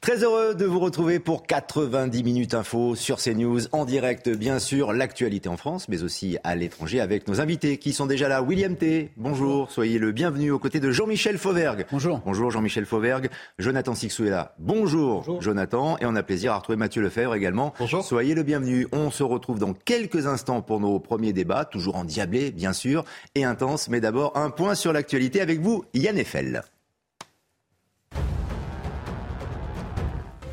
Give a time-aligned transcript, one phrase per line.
[0.00, 4.92] Très heureux de vous retrouver pour 90 minutes info sur CNews, en direct bien sûr,
[4.92, 8.40] l'actualité en France, mais aussi à l'étranger avec nos invités qui sont déjà là.
[8.40, 11.84] William T, bonjour, soyez le bienvenu aux côtés de Jean-Michel Fauvergue.
[11.90, 12.22] Bonjour.
[12.24, 13.28] Bonjour Jean-Michel Fauvergue.
[13.58, 14.54] Jonathan Sixou est là.
[14.58, 15.98] Bonjour, Jonathan.
[15.98, 17.74] Et on a plaisir à retrouver Mathieu Lefebvre également.
[17.78, 18.04] Bonjour.
[18.04, 18.86] Soyez le bienvenu.
[18.92, 23.04] On se retrouve dans quelques instants pour nos premiers débats, toujours endiablés bien sûr,
[23.34, 23.88] et intenses.
[23.88, 26.62] Mais d'abord, un point sur l'actualité avec vous, Yann Eiffel.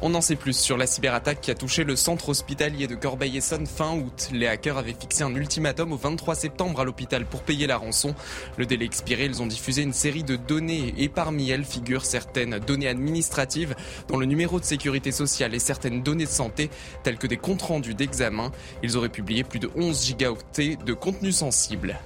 [0.02, 3.66] On en sait plus sur la cyberattaque qui a touché le centre hospitalier de Corbeil-Essonne
[3.66, 4.30] fin août.
[4.34, 8.14] Les hackers avaient fixé un ultimatum au 23 septembre à l'hôpital pour payer la rançon.
[8.58, 12.60] Le délai expiré, ils ont diffusé une série de données et parmi elles figurent certaines
[12.60, 13.74] données administratives
[14.10, 16.70] dont le numéro de sécurité sociale et certaines données de santé
[17.04, 18.52] telles que des comptes rendus d'examen.
[18.84, 21.98] Ils auraient publié plus de 11 gigaoctets de contenu sensible.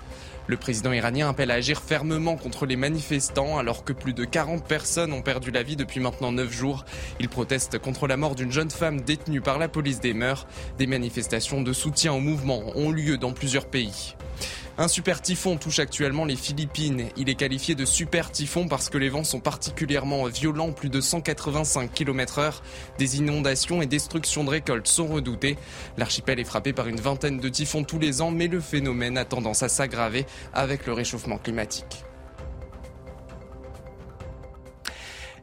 [0.49, 4.65] Le président iranien appelle à agir fermement contre les manifestants alors que plus de 40
[4.65, 6.85] personnes ont perdu la vie depuis maintenant 9 jours.
[7.19, 10.47] Il proteste contre la mort d'une jeune femme détenue par la police des mœurs.
[10.79, 14.15] Des manifestations de soutien au mouvement ont lieu dans plusieurs pays.
[14.81, 17.09] Un super typhon touche actuellement les Philippines.
[17.17, 21.01] Il est qualifié de super typhon parce que les vents sont particulièrement violents, plus de
[21.01, 22.63] 185 km heure.
[22.97, 25.57] Des inondations et destructions de récoltes sont redoutées.
[25.97, 29.25] L'archipel est frappé par une vingtaine de typhons tous les ans, mais le phénomène a
[29.25, 32.05] tendance à s'aggraver avec le réchauffement climatique.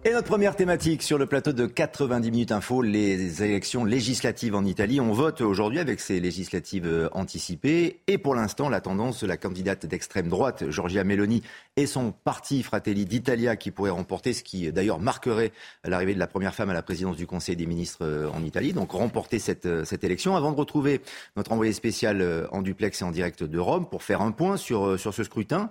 [0.06, 4.64] Et notre première thématique sur le plateau de 90 minutes info, les élections législatives en
[4.64, 5.00] Italie.
[5.00, 8.02] On vote aujourd'hui avec ces législatives euh, anticipées.
[8.06, 11.42] Et pour l'instant, la tendance la candidate d'extrême droite, Giorgia Meloni,
[11.74, 15.50] et son parti Fratelli d'Italia qui pourrait remporter, ce qui d'ailleurs marquerait
[15.83, 18.72] l'arrivée de la première femme à la présidence du Conseil des ministres euh, en Italie.
[18.72, 20.36] Donc remporter cette, euh, cette élection.
[20.36, 21.00] Avant de retrouver
[21.34, 25.00] notre envoyé spécial en duplex et en direct de Rome pour faire un point sur,
[25.00, 25.70] sur ce scrutin.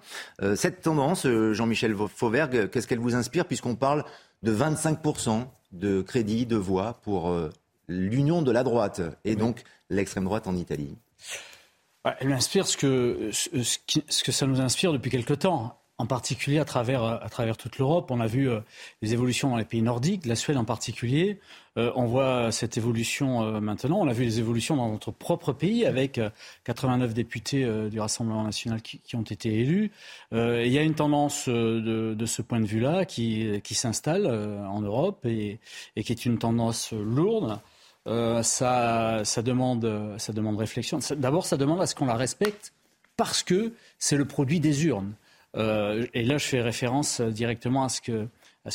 [0.56, 4.04] Cette tendance, Jean-Michel Fauvergue, qu'est-ce qu'elle vous inspire puisqu'on parle
[4.46, 7.50] de 25% de crédit de voix pour euh,
[7.88, 10.96] l'union de la droite et donc l'extrême droite en Italie.
[12.20, 16.06] Elle m'inspire ce que, ce, qui, ce que ça nous inspire depuis quelque temps en
[16.06, 18.12] particulier à travers, toute l'Europe.
[18.12, 18.60] On a vu euh,
[19.02, 21.40] les évolutions dans les pays nordiques, la Suède en particulier.
[21.78, 24.00] Euh, on voit cette évolution euh, maintenant.
[24.00, 26.20] On a vu les évolutions dans notre propre pays avec
[26.66, 29.92] 89 députés du Rassemblement national qui, ont été élus.
[30.32, 35.26] il y a une tendance de, ce point de vue-là qui, qui s'installe en Europe
[35.26, 35.60] et,
[36.04, 37.60] qui est une tendance lourde.
[38.44, 39.86] ça demande
[40.58, 41.00] réflexion.
[41.16, 42.74] D'abord, ça demande à ce qu'on la respecte
[43.16, 45.14] parce que c'est le produit des urnes.
[45.56, 48.28] Euh, et là, je fais référence euh, directement à ce que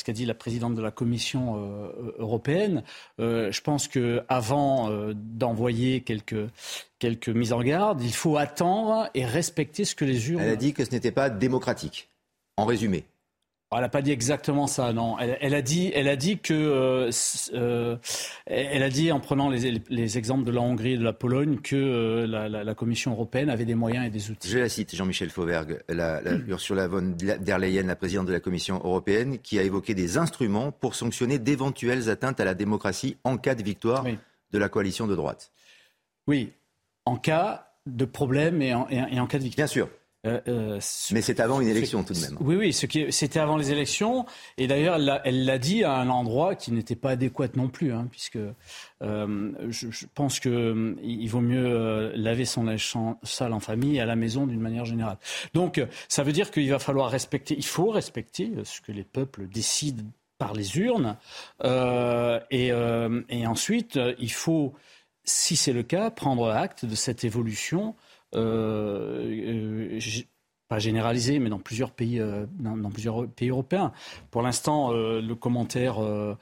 [0.04, 2.84] qu'a dit la présidente de la Commission euh, européenne.
[3.18, 6.48] Je pense qu'avant euh, d'envoyer quelques,
[6.98, 10.42] quelques mises en garde, il faut attendre et respecter ce que les urnes.
[10.42, 12.08] Elle a dit que ce n'était pas démocratique,
[12.56, 13.04] en résumé.
[13.72, 15.16] Elle n'a pas dit exactement ça, non.
[15.20, 17.10] Elle, elle, a dit, elle a dit que, euh,
[17.54, 17.96] euh,
[18.46, 21.60] elle a dit en prenant les, les, exemples de la Hongrie et de la Pologne
[21.60, 24.48] que euh, la, la, la, Commission européenne avait des moyens et des outils.
[24.48, 28.40] Je la cite, Jean-Michel Fauvergue, la, la, Ursula von der Leyen, la présidente de la
[28.40, 33.36] Commission européenne, qui a évoqué des instruments pour sanctionner d'éventuelles atteintes à la démocratie en
[33.36, 34.18] cas de victoire oui.
[34.50, 35.52] de la coalition de droite.
[36.26, 36.50] Oui,
[37.04, 39.68] en cas de problème et en, et en cas de victoire.
[39.68, 39.88] Bien sûr.
[40.26, 40.80] Euh, euh,
[41.12, 42.36] Mais c'est avant une élection tout de même.
[42.40, 44.26] Oui, oui, c'était avant les élections.
[44.58, 48.06] Et d'ailleurs, elle l'a dit à un endroit qui n'était pas adéquat non plus, hein,
[48.10, 48.38] puisque
[49.02, 54.16] euh, je, je, pense qu'il vaut mieux laver son linge sale en famille à la
[54.16, 55.16] maison d'une manière générale.
[55.54, 59.48] Donc, ça veut dire qu'il va falloir respecter, il faut respecter ce que les peuples
[59.48, 60.04] décident
[60.36, 61.16] par les urnes.
[62.50, 64.74] Et, et, ensuite, il faut,
[65.24, 67.94] si c'est le cas, prendre acte de cette évolution
[70.70, 73.92] pas généralisé, mais dans plusieurs pays, euh, dans, plusieurs pays européens.
[74.30, 76.36] Pour l'instant, euh, le commentaire euh,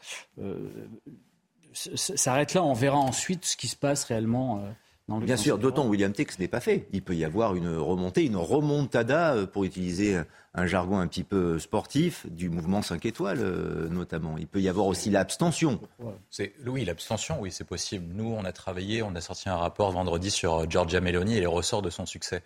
[1.73, 2.63] s'arrête là.
[2.63, 4.63] On verra ensuite ce qui se passe réellement.
[5.09, 6.87] Dans le Bien sûr, d'autant William Tex n'est pas fait.
[6.93, 10.21] Il peut y avoir une remontée, une remontada, pour utiliser
[10.55, 13.41] un jargon un petit peu sportif, du mouvement 5 étoiles
[13.91, 14.37] notamment.
[14.39, 15.81] Il peut y avoir aussi l'abstention.
[16.67, 18.05] Oui, l'abstention, oui, c'est possible.
[18.15, 21.47] Nous, on a travaillé, on a sorti un rapport vendredi sur Giorgia Meloni et les
[21.47, 22.43] ressorts de son succès.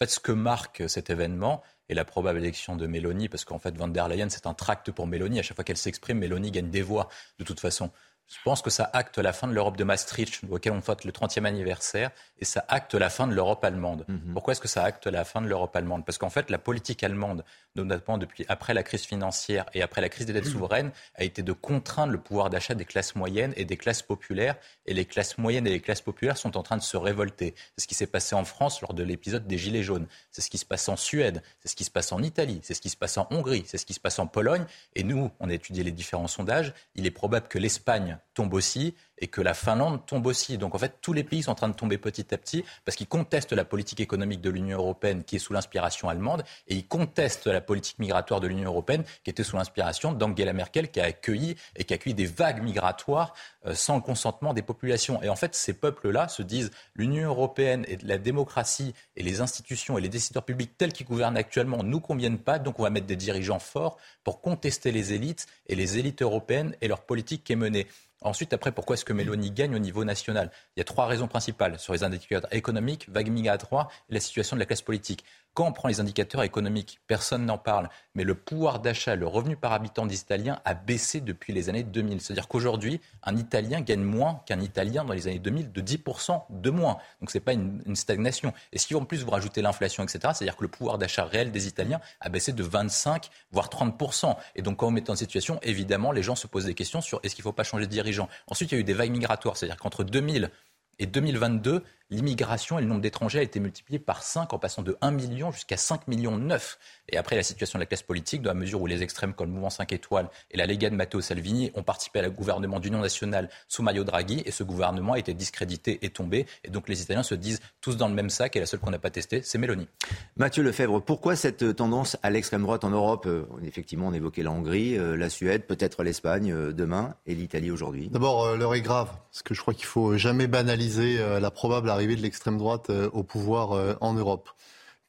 [0.00, 3.58] En fait, ce que marque cet événement, et la probable élection de Mélanie, parce qu'en
[3.58, 5.38] fait, Van der Leyen, c'est un tract pour Mélanie.
[5.38, 7.90] À chaque fois qu'elle s'exprime, Mélanie gagne des voix, de toute façon.
[8.32, 11.12] Je pense que ça acte la fin de l'Europe de Maastricht, auquel on fête le
[11.12, 14.06] 30e anniversaire, et ça acte la fin de l'Europe allemande.
[14.08, 14.32] Mhm.
[14.32, 16.06] Pourquoi est-ce que ça acte la fin de l'Europe allemande?
[16.06, 17.44] Parce qu'en fait, la politique allemande,
[17.76, 20.52] notamment depuis après la crise financière et après la crise des dettes mhm.
[20.52, 24.56] souveraines, a été de contraindre le pouvoir d'achat des classes moyennes et des classes populaires.
[24.86, 27.54] Et les classes moyennes et les classes populaires sont en train de se révolter.
[27.76, 30.06] C'est ce qui s'est passé en France lors de l'épisode des Gilets jaunes.
[30.30, 31.42] C'est ce qui se passe en Suède.
[31.60, 32.60] C'est ce qui se passe en Italie.
[32.62, 33.64] C'est ce qui se passe en Hongrie.
[33.66, 34.64] C'est ce qui se passe en Pologne.
[34.96, 36.72] Et nous, on a étudié les différents sondages.
[36.94, 40.58] Il est probable que l'Espagne tombe aussi et que la Finlande tombe aussi.
[40.58, 42.96] Donc en fait, tous les pays sont en train de tomber petit à petit parce
[42.96, 46.86] qu'ils contestent la politique économique de l'Union européenne qui est sous l'inspiration allemande et ils
[46.86, 51.04] contestent la politique migratoire de l'Union européenne qui était sous l'inspiration d'Angela Merkel qui a
[51.04, 53.34] accueilli et qui a accueilli des vagues migratoires
[53.66, 55.22] euh, sans le consentement des populations.
[55.22, 59.98] Et en fait, ces peuples-là se disent l'Union européenne et la démocratie et les institutions
[59.98, 63.06] et les décideurs publics tels qu'ils gouvernent actuellement nous conviennent pas, donc on va mettre
[63.06, 67.52] des dirigeants forts pour contester les élites et les élites européennes et leur politique qui
[67.52, 67.86] est menée.
[68.24, 70.50] Ensuite, après, pourquoi est-ce que Mélanie gagne au niveau national?
[70.76, 74.56] Il y a trois raisons principales sur les indicateurs économiques, vague migratoire et la situation
[74.56, 75.24] de la classe politique.
[75.54, 79.54] Quand on prend les indicateurs économiques, personne n'en parle, mais le pouvoir d'achat, le revenu
[79.54, 82.22] par habitant des Italiens a baissé depuis les années 2000.
[82.22, 86.70] C'est-à-dire qu'aujourd'hui, un Italien gagne moins qu'un Italien dans les années 2000 de 10% de
[86.70, 86.96] moins.
[87.20, 88.54] Donc ce n'est pas une, stagnation.
[88.72, 91.68] Et si en plus vous rajoutez l'inflation, etc., c'est-à-dire que le pouvoir d'achat réel des
[91.68, 94.34] Italiens a baissé de 25, voire 30%.
[94.56, 97.20] Et donc quand on met en situation, évidemment, les gens se posent des questions sur
[97.22, 98.30] est-ce qu'il ne faut pas changer de dirigeant?
[98.46, 100.50] Ensuite, il y a eu des vagues migratoires, c'est-à-dire qu'entre 2000
[100.98, 101.82] et 2022,
[102.12, 105.50] l'immigration et le nombre d'étrangers a été multiplié par 5 en passant de 1 million
[105.50, 106.78] jusqu'à 5 millions 9.
[107.08, 109.48] Et après la situation de la classe politique, dans la mesure où les extrêmes comme
[109.48, 112.80] le mouvement 5 étoiles et la Lega de Matteo Salvini ont participé à la gouvernement
[112.80, 116.46] d'union nationale sous Mario Draghi et ce gouvernement a été discrédité et tombé.
[116.64, 118.90] Et donc les Italiens se disent tous dans le même sac et la seule qu'on
[118.90, 119.88] n'a pas testée, c'est Mélanie.
[120.36, 123.26] Mathieu Lefebvre, pourquoi cette tendance à l'extrême droite en Europe?
[123.26, 127.70] Euh, Effectivement, on évoquait la Hongrie, euh, la Suède, peut-être l'Espagne euh, demain et l'Italie
[127.70, 128.08] aujourd'hui.
[128.08, 132.01] D'abord, l'heure est grave, parce que je crois qu'il faut jamais banaliser la probable arrivée
[132.06, 134.50] de l'extrême droite au pouvoir en Europe.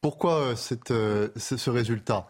[0.04, 0.54] Pourquoi euh,
[0.90, 2.28] euh, ce résultat?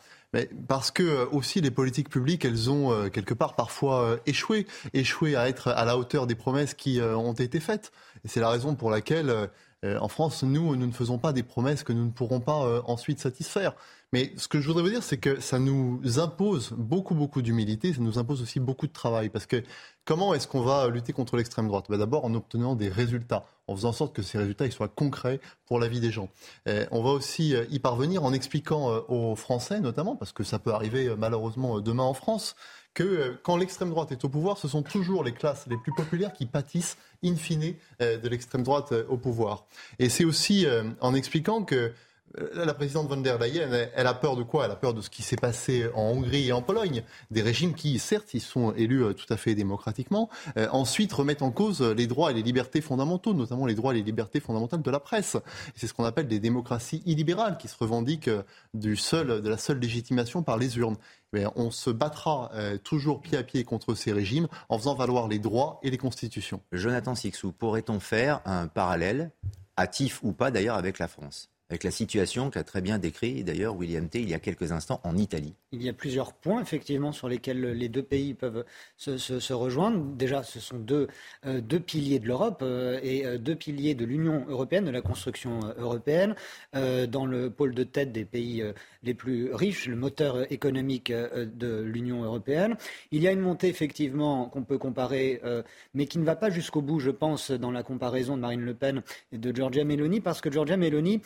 [0.68, 5.48] Parce que euh, aussi les politiques publiques, elles ont quelque part parfois échoué, échoué à
[5.48, 7.90] être à la hauteur des promesses qui ont été faites.
[8.24, 9.50] Et c'est la raison pour laquelle,
[9.82, 13.18] en France, nous, nous ne faisons pas des promesses que nous ne pourrons pas ensuite
[13.18, 13.74] satisfaire.
[14.12, 17.92] Mais ce que je voudrais vous dire, c'est que ça nous impose beaucoup, beaucoup d'humilité,
[17.92, 19.30] ça nous impose aussi beaucoup de travail.
[19.30, 19.64] Parce que
[20.04, 21.86] comment est-ce qu'on va lutter contre l'extrême droite?
[21.88, 24.88] Ben D'abord en obtenant des résultats, en faisant en sorte que ces résultats ils soient
[24.88, 26.28] concrets pour la vie des gens.
[26.66, 30.58] on va aussi euh, y parvenir en expliquant euh, aux Français, notamment, parce que ça
[30.58, 32.56] peut arriver euh, malheureusement demain en France,
[32.92, 36.32] que quand l'extrême droite est au pouvoir, ce sont toujours les classes les plus populaires
[36.32, 39.66] qui pâtissent in fine de l'extrême droite au pouvoir.
[39.98, 40.64] Et c'est aussi
[41.00, 41.92] en expliquant que
[42.54, 44.64] la présidente von der Leyen, elle, a peur de quoi?
[44.64, 47.02] Elle a peur de ce qui s'est passé en Hongrie et en Pologne.
[47.30, 51.42] Des régimes qui, certes, ils sont élus euh, tout à fait démocratiquement, euh, ensuite remettent
[51.42, 54.82] en cause les droits et les libertés fondamentaux, notamment les droits et les libertés fondamentales
[54.82, 55.36] de la presse.
[55.76, 58.30] C'est ce qu'on appelle des démocraties illibérales qui se revendiquent
[58.72, 60.96] du seul, de la seule légitimation par les urnes.
[61.32, 62.52] Mais on se battra
[62.84, 66.60] toujours pied à pied contre ces régimes en faisant valoir les droits et les constitutions.
[66.70, 69.32] Jonathan Sixou, pourrait-on faire un parallèle,
[69.76, 71.53] hâtif ou pas d'ailleurs, avec la France?
[71.70, 74.20] Avec la situation qu'a très bien décrit d'ailleurs William T.
[74.20, 75.54] il y a quelques instants en Italie.
[75.72, 78.64] Il y a plusieurs points effectivement sur lesquels les deux pays peuvent
[78.96, 80.04] se, rejoindre.
[80.14, 81.08] Déjà, ce sont deux,
[81.46, 85.00] euh, deux piliers de l'Europe euh, et euh, deux piliers de l'Union européenne, de la
[85.00, 86.34] construction européenne,
[86.74, 88.62] dans le pôle de tête des pays
[89.02, 92.76] les plus riches, le moteur économique de l'Union européenne.
[93.10, 95.40] Il y a une montée effectivement qu'on peut comparer,
[95.94, 98.74] mais qui ne va pas jusqu'au bout, je pense, dans la comparaison de Marine Le
[98.74, 99.02] Pen
[99.32, 101.20] et de Giorgia Meloni, parce que Giorgia Meloni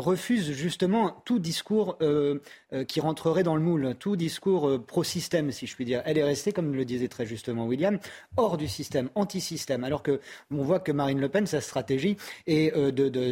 [0.00, 2.38] refuse justement tout discours euh,
[2.72, 6.02] euh, qui rentrerait dans le moule, tout discours pro-système, si je puis dire.
[6.04, 7.98] Elle est restée, comme le disait très justement William,
[8.36, 9.84] hors du système, anti-système.
[9.84, 12.74] Alors que on voit que Marine Le Pen, sa stratégie est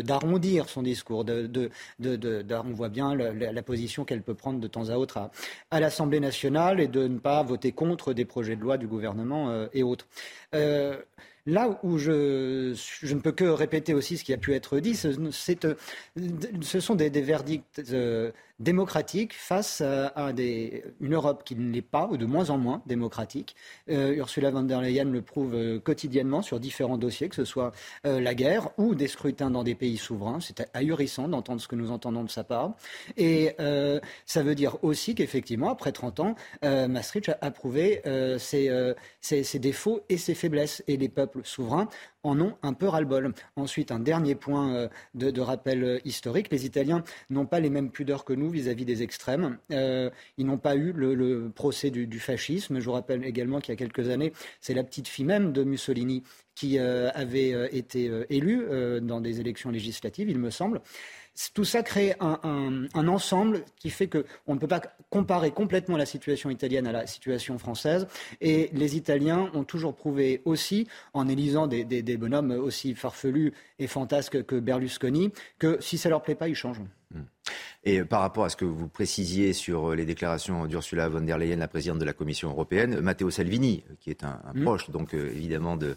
[0.03, 1.25] d'arrondir son discours.
[1.25, 5.31] De, on voit bien la, position qu'elle peut prendre de temps à autre
[5.71, 9.67] à l'Assemblée nationale et de ne pas voter contre des projets de loi du gouvernement
[9.73, 10.07] et autres.
[11.49, 12.75] Là où je,
[13.07, 15.11] ne peux que répéter aussi ce qui a pu être dit, ce,
[16.81, 22.17] sont des, verdicts euh, démocratique face à, des, une Europe qui ne l'est pas, ou
[22.17, 23.55] de moins en moins démocratique.
[23.89, 27.73] Ursula von der Leyen le prouve quotidiennement sur différents dossiers, que ce soit
[28.05, 30.41] la guerre ou des scrutins dans des pays souverains.
[30.41, 32.75] C'est ahurissant d'entendre ce que nous entendons de sa part.
[33.17, 33.55] Et
[34.27, 38.03] ça veut dire aussi qu'effectivement, après 30 ans, Maastricht a prouvé
[38.39, 40.83] ses défauts et ses faiblesses.
[40.89, 41.89] Et les peuples souverains
[42.23, 43.33] en ont un peu ras-le-bol.
[43.57, 46.51] Ensuite, un dernier point euh, de, rappel euh, historique.
[46.51, 49.59] Les Italiens n'ont pas les mêmes pudeurs que nous vis-à-vis des extrêmes.
[49.73, 52.81] Euh, ils n'ont pas eu le, procès du, fascisme.
[52.81, 55.63] Je vous rappelle également qu'il y a quelques années, c'est la petite fille même de
[55.63, 56.23] Mussolini
[56.55, 58.67] qui avait été élue
[59.03, 60.81] dans des élections législatives, il me semble
[61.55, 66.51] tout ça crée un, ensemble qui fait qu'on ne peut pas comparer complètement la situation
[66.51, 68.07] italienne à la situation française.
[68.41, 74.45] Et les Italiens ont toujours prouvé aussi, en élisant des, bonhommes aussi farfelus et fantasques
[74.45, 76.83] que Berlusconi, que si ça leur plaît pas, ils changent.
[77.85, 81.57] Et par rapport à ce que vous précisiez sur les déclarations d'Ursula von der Leyen,
[81.57, 84.63] la présidente de la Commission européenne, Matteo Salvini, qui est un, hmm.
[84.63, 85.97] proche donc euh, évidemment de,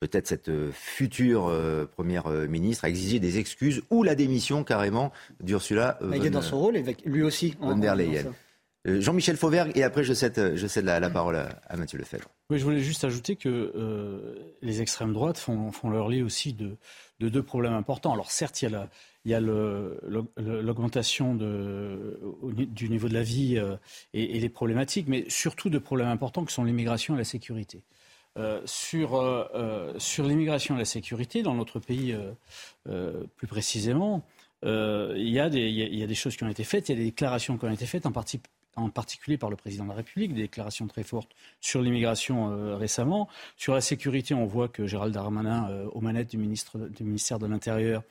[0.00, 4.64] peut-être cette euh, future euh, première euh, ministre a exigé des excuses ou la démission
[4.64, 7.56] carrément d'Ursula von, Il est dans son rôle, lui aussi.
[7.60, 8.32] Von der Leyen.
[8.84, 12.28] Jean-Michel Fauvergue, et après je cède, je cède la, parole à, Mathieu Lefebvre.
[12.48, 16.76] Oui, je voulais juste ajouter que les extrêmes droites font, font, leur lit aussi de,
[17.20, 18.14] de, deux problèmes importants.
[18.14, 18.88] Alors certes, il y a
[19.26, 23.56] il y a l'augmentation du niveau de la vie
[24.14, 27.82] et, et, les problématiques, mais surtout deux problèmes importants que sont l'immigration et la sécurité.
[28.38, 32.16] Euh, sur, euh, euh, sur l'immigration et la sécurité dans notre pays
[33.36, 34.24] plus précisément,
[34.62, 37.64] il y, a des, choses qui ont été faites, il y a des déclarations qui
[37.64, 41.30] ont été faites, en, particulier par le président de la République, des déclarations très fortes
[41.60, 43.28] sur l'immigration récemment.
[43.56, 47.46] Sur la sécurité, on voit que Gérald Darmanin, aux manettes du, ministre, du ministère de
[47.46, 48.02] l'Intérieur,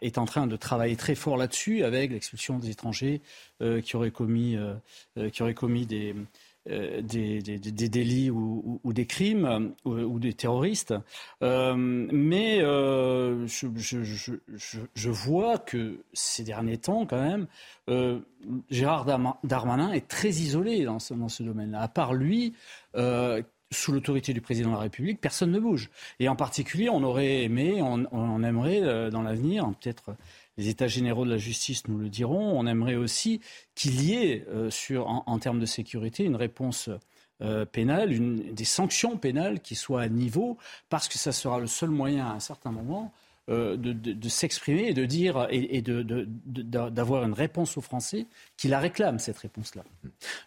[0.00, 3.20] est en train de travailler très fort là-dessus, avec l'expulsion des étrangers
[3.60, 4.56] qui auraient commis
[5.86, 6.14] des
[6.68, 7.40] euh, des,
[7.88, 10.94] délits ou, des crimes ou, des terroristes.
[11.42, 17.46] Euh, mais euh, je, vois que ces derniers temps, quand même,
[18.70, 19.04] Gérard
[19.44, 21.82] Darmanin est très isolé dans ce, dans ce domaine-là.
[21.82, 22.54] À part lui,
[23.70, 25.90] sous l'autorité du président de la République, personne ne bouge.
[26.18, 30.16] Et en particulier, on aurait aimé, on, on aimerait dans l'avenir, peut-être
[30.56, 32.58] les États généraux de la justice nous le diront.
[32.58, 33.40] On aimerait aussi
[33.74, 36.90] qu'il y ait, euh, en, termes de sécurité, une réponse
[37.42, 40.56] euh, pénale, des sanctions pénales qui soient à niveau,
[40.88, 43.12] parce que ça sera le seul moyen à un certain moment
[43.48, 48.26] euh, de, s'exprimer et de dire et, d'avoir une réponse aux Français
[48.56, 49.84] qui la réclament, cette réponse-là.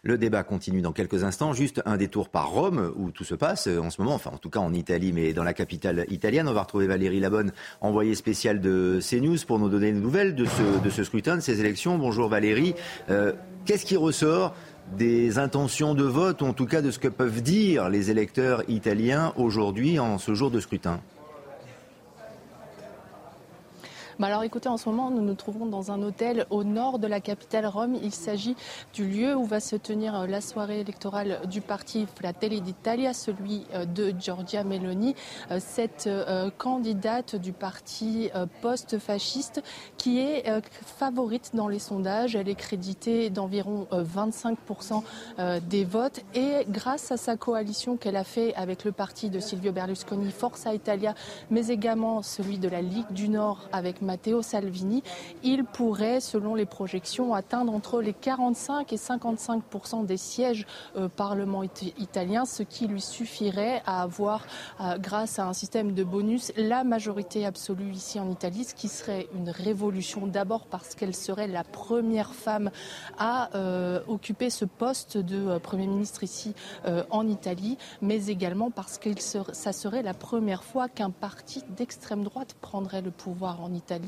[0.02, 1.54] Le débat continue dans quelques instants.
[1.54, 4.36] Juste un détour par Rome, où tout se passe euh, en ce moment, enfin en
[4.36, 6.46] tout cas en Italie, mais dans la capitale italienne.
[6.46, 10.90] On va retrouver Valérie Labonne, envoyée spéciale de CNews, pour nous donner de ce, de
[10.90, 11.96] ce scrutin, de ces élections.
[11.96, 12.74] Bonjour Valérie.
[13.08, 13.32] Euh,
[13.64, 14.54] qu'est-ce qui ressort
[14.98, 18.62] des intentions de vote, ou en tout cas de ce que peuvent dire les électeurs
[18.68, 21.00] italiens aujourd'hui en ce jour de scrutin?
[24.26, 27.20] Alors écoutez, en ce moment, nous nous trouvons dans un hôtel au nord de la
[27.20, 27.96] capitale Rome.
[28.02, 28.54] Il s'agit
[28.92, 33.64] du lieu où va se tenir euh, la soirée électorale du parti Fratelli d'Italia, celui
[33.72, 35.14] euh, de Giorgia Meloni,
[35.50, 36.08] euh, cette
[36.58, 39.62] candidate du parti post-fasciste
[39.96, 40.44] qui est
[40.98, 42.34] favorite dans les sondages.
[42.34, 45.02] Elle est créditée d'environ 25%
[45.68, 49.72] des votes et grâce à sa coalition qu'elle a fait avec le parti de Silvio
[49.72, 51.14] Berlusconi, Forza Italia,
[51.50, 55.04] mais également celui de la Ligue du Nord avec Matteo Salvini,
[55.44, 61.08] il pourrait, selon les projections, atteindre entre les 45 et 55% des sièges au euh,
[61.08, 64.44] Parlement italien, ce qui lui suffirait à avoir,
[64.80, 68.88] euh, grâce à un système de bonus, la majorité absolue ici en Italie, ce qui
[68.88, 72.72] serait une révolution d'abord parce qu'elle serait la première femme
[73.16, 76.54] à euh, occuper ce poste de Premier ministre ici
[77.10, 82.56] en Italie, mais également parce que ça serait la première fois qu'un parti d'extrême droite
[82.60, 83.99] prendrait le pouvoir en Italie.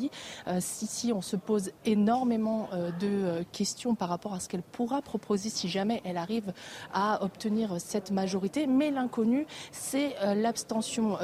[0.49, 4.63] Euh, si, on se pose énormément euh, de euh, questions par rapport à ce qu'elle
[4.63, 6.53] pourra proposer si jamais elle arrive
[6.93, 8.67] à obtenir cette majorité.
[8.67, 11.19] Mais l'inconnu, c'est l'abstention.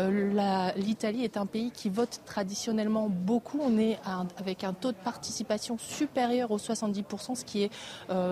[0.76, 3.60] L'Italie est un pays qui vote traditionnellement beaucoup.
[3.62, 3.98] On est
[4.36, 7.70] avec un taux de participation supérieur aux 70%, ce qui est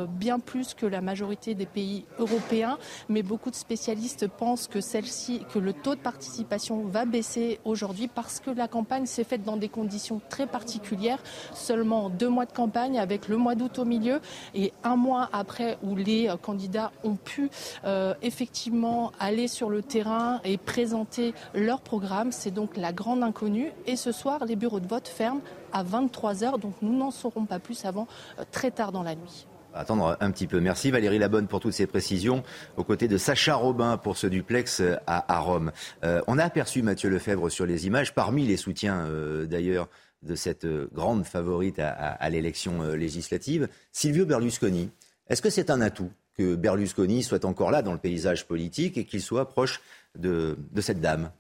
[0.09, 2.79] bien plus que la majorité des pays européens.
[3.09, 8.09] Mais beaucoup de spécialistes pensent que celle-ci, que le taux de participation va baisser aujourd'hui
[8.09, 11.19] parce que la campagne s'est faite dans des conditions très particulière.
[11.55, 14.21] Seulement deux mois de campagne avec le mois d'août au milieu
[14.55, 17.51] et un mois après où les candidats ont pu
[18.23, 22.33] effectivement aller sur le terrain et présenter leur programme.
[22.33, 23.73] C'est donc la grande inconnue.
[23.87, 25.41] Et ce soir, les bureaux de vote ferment
[25.73, 26.59] à 23h.
[26.61, 28.07] Donc nous n'en saurons pas plus avant
[28.51, 30.61] très tard dans la nuit attendre un petit peu.
[30.61, 32.43] Merci Valérie Labonne pour toutes ces précisions,
[32.77, 35.71] aux côtés de Sacha Robin pour ce duplex euh, à, Rome.
[36.05, 39.89] Euh, on a aperçu Mathieu Lefebvre sur les images, parmi les soutiens euh, d'ailleurs
[40.27, 44.91] de cette grande favorite à, l'élection législative, Silvio Berlusconi.
[45.29, 49.05] Est-ce que c'est un atout que Berlusconi soit encore là dans le paysage politique et
[49.05, 49.81] qu'il soit proche
[50.17, 51.31] de cette dame?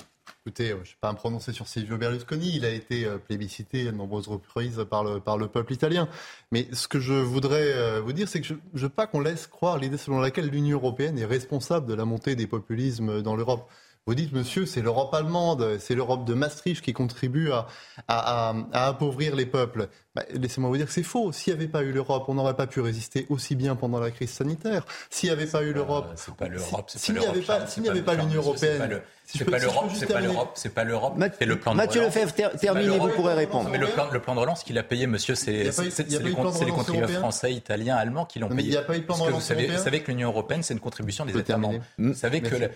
[0.46, 2.54] Écoutez, je ne vais pas me prononcer sur Silvio Berlusconi.
[2.54, 6.08] Il a été euh, plébiscité à de nombreuses reprises par le, par le peuple italien.
[6.52, 9.18] Mais ce que je voudrais euh, vous dire, c'est que je ne veux pas qu'on
[9.18, 13.34] laisse croire l'idée selon laquelle l'Union européenne est responsable de la montée des populismes dans
[13.34, 13.68] l'Europe.
[14.08, 17.66] Vous dites, monsieur, c'est l'Europe allemande, c'est l'Europe de Maastricht qui contribue à,
[18.06, 19.88] à, à, appauvrir les peuples.
[20.16, 21.30] Bah, laissez-moi vous dire que c'est faux.
[21.30, 24.10] S'il n'y avait pas eu l'Europe, on n'aurait pas pu résister aussi bien pendant la
[24.10, 24.86] crise sanitaire.
[25.10, 28.40] S'il n'y avait pas eu l'Europe, s'il n'y avait pas, s'il n'y avait pas l'Union
[28.40, 31.18] européenne, c'est pas l'Europe, c'est pas l'Europe, c'est pas l'Europe.
[31.38, 33.68] C'est le plan de Mathieu Lefebvre, terminez, vous pourrez répondre.
[33.68, 37.52] Mais le plan, le plan de relance qu'il a payé, monsieur, c'est les contribuables français,
[37.52, 38.56] italiens, allemands qui l'ont payé.
[38.56, 40.62] Mais il n'y a pas eu de plan de relance Vous savez que l'Union européenne,
[40.62, 41.80] c'est une contribution des États membres.
[41.98, 42.70] Vous savez que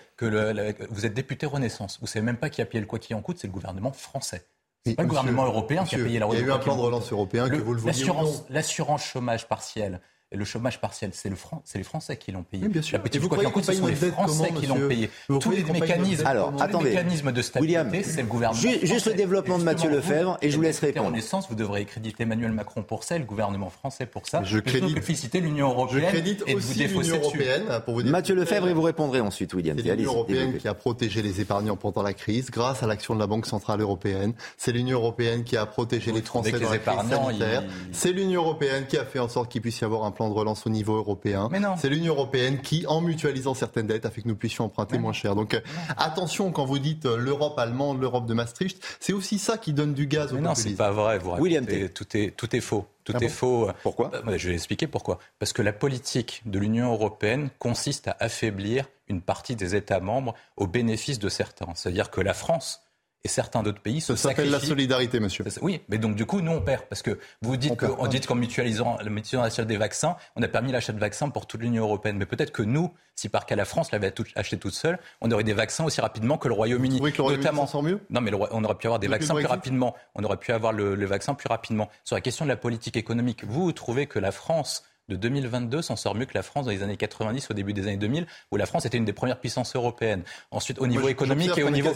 [0.91, 1.97] vous êtes député Renaissance.
[2.01, 3.91] Vous savez même pas qui a payé le quoi qui en coûte, c'est le gouvernement
[3.91, 4.45] français.
[4.85, 6.75] C'est pas le gouvernement européen qui a payé la Il y a eu un plan
[6.75, 8.05] de relance européen que vous le voyez.
[8.49, 9.97] L'assurance chômage partiel et
[10.31, 11.35] le chômage partiel, c'est le
[11.65, 12.67] c'est les Français qui l'ont payé.
[12.67, 12.97] bien sûr.
[12.97, 15.09] La petite quoi ce sont les Français qui l'ont payé.
[15.27, 18.61] Tous les mécanismes, Alors, tous les mécanismes de stabilité, c'est le gouvernement.
[18.61, 21.07] Juste, le développement de Mathieu Lefebvre, et je vous laisse répondre.
[21.07, 24.43] En essence, vous devrez créditer Emmanuel Macron pour ça, et le gouvernement français pour ça.
[24.43, 26.03] Je crédite, féliciter l'Union européenne.
[26.05, 28.11] Je crédite et aussi l'Union européenne pour vous dire.
[28.11, 29.77] Mathieu Lefebvre, et vous répondrez ensuite, William.
[29.77, 33.19] C'est l'Union européenne qui a protégé les épargnants pendant la crise, grâce à l'action de
[33.19, 34.33] la Banque centrale européenne.
[34.57, 37.63] C'est l'Union européenne qui a protégé les Français dans la crise sanitaire.
[37.91, 40.33] C'est l'Union européenne qui a fait en sorte qu'il puisse y avoir un plan de
[40.33, 41.49] relance au niveau européen.
[41.77, 45.13] C'est l'Union européenne qui, en mutualisant certaines dettes, a fait que nous puissions emprunter moins
[45.13, 45.35] cher.
[45.35, 45.61] Donc euh,
[45.97, 49.93] attention quand vous dites euh, l'Europe allemande, l'Europe de Maastricht, c'est aussi ça qui donne
[49.93, 51.17] du gaz au Mais non, c'est pas vrai.
[51.17, 52.85] Vous William tout est tout est faux.
[53.03, 53.69] Tout ah est faux.
[53.81, 55.19] Pourquoi euh, Je vais expliquer pourquoi.
[55.39, 60.35] Parce que la politique de l'Union européenne consiste à affaiblir une partie des États membres
[60.55, 61.67] au bénéfice de certains.
[61.75, 62.83] C'est-à-dire que la France
[63.23, 65.43] et certains d'autres pays se Ça s'appelle la solidarité, monsieur.
[65.61, 68.35] Oui, mais donc du coup, nous on perd parce que vous dites qu'en dit qu'en
[68.35, 68.97] mutualisant,
[69.33, 72.17] l'achat des vaccins, on a permis l'achat de vaccins pour toute l'Union européenne.
[72.17, 75.43] Mais peut-être que nous, si par cas la France l'avait acheté toute seule, on aurait
[75.43, 76.99] des vaccins aussi rapidement que le Royaume-Uni.
[77.01, 79.45] Oui, que le Royaume-Uni sent mieux Non, mais on aurait pu avoir des vaccins plus
[79.45, 79.95] rapidement.
[80.15, 81.89] On aurait pu avoir le, le vaccin plus rapidement.
[82.03, 85.95] Sur la question de la politique économique, vous trouvez que la France de 2022 s'en
[85.95, 88.57] sort mieux que la France dans les années 90, au début des années 2000, où
[88.57, 90.23] la France était une des premières puissances européennes.
[90.51, 91.91] Ensuite, au niveau économique et, au niveau,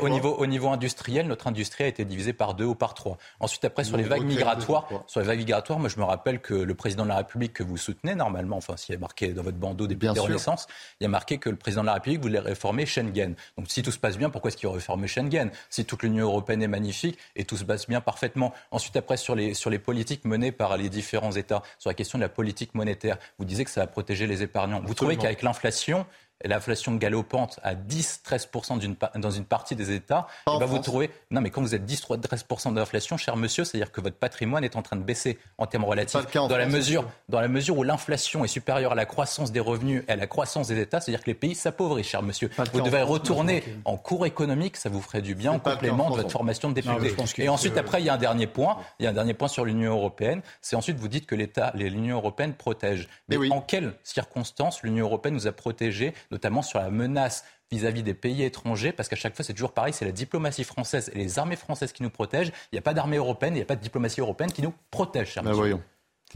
[0.00, 3.18] au, niveau, au niveau industriel, notre industrie a été divisée par deux ou par trois.
[3.40, 6.54] Ensuite, après, sur les vagues migratoires, sur les vagues migratoires, moi, je me rappelle que
[6.54, 9.42] le président de la République que vous soutenez, normalement, enfin, s'il y a marqué dans
[9.42, 10.66] votre bandeau des de Renaissance,
[11.00, 13.34] il y a marqué que le président de la République voulait réformer Schengen.
[13.58, 15.50] Donc, si tout se passe bien, pourquoi est-ce qu'il va réformer Schengen?
[15.68, 18.52] Si toute l'Union européenne est magnifique et tout se passe bien parfaitement.
[18.70, 22.18] Ensuite, après, sur les, sur les politiques menées par les différents États, sur la question
[22.18, 24.80] de la politique monétaire, vous disiez que ça va protéger les épargnants.
[24.84, 26.06] Vous trouvez qu'avec l'inflation,
[26.44, 31.10] l'inflation galopante à 10-13% dans une partie des États, et eh ben, vous trouvez.
[31.30, 34.82] Non, mais quand vous êtes 10-13% d'inflation, cher monsieur, c'est-à-dire que votre patrimoine est en
[34.82, 36.20] train de baisser en termes relatifs.
[36.34, 40.04] Dans la, mesure, dans la mesure où l'inflation est supérieure à la croissance des revenus
[40.08, 42.50] et à la croissance des États, c'est-à-dire que les pays s'appauvrissent, cher monsieur.
[42.72, 46.30] Vous devez retourner en cours économique, ça vous ferait du bien en complément de votre
[46.30, 47.44] formation de député.
[47.44, 48.78] et ensuite, après, il y a un dernier point.
[48.98, 50.42] Il y a un dernier point sur l'Union européenne.
[50.60, 53.08] C'est ensuite, vous dites que l'État, l'Union européenne protège.
[53.28, 58.14] Mais, en quelles circonstances l'Union européenne nous a protégés notamment sur la menace vis-à-vis des
[58.14, 61.38] pays étrangers, parce qu'à chaque fois, c'est toujours pareil, c'est la diplomatie française et les
[61.38, 62.52] armées françaises qui nous protègent.
[62.72, 64.74] Il n'y a pas d'armée européenne, il n'y a pas de diplomatie européenne qui nous
[64.90, 65.36] protège.
[65.42, 65.82] Ben voyons.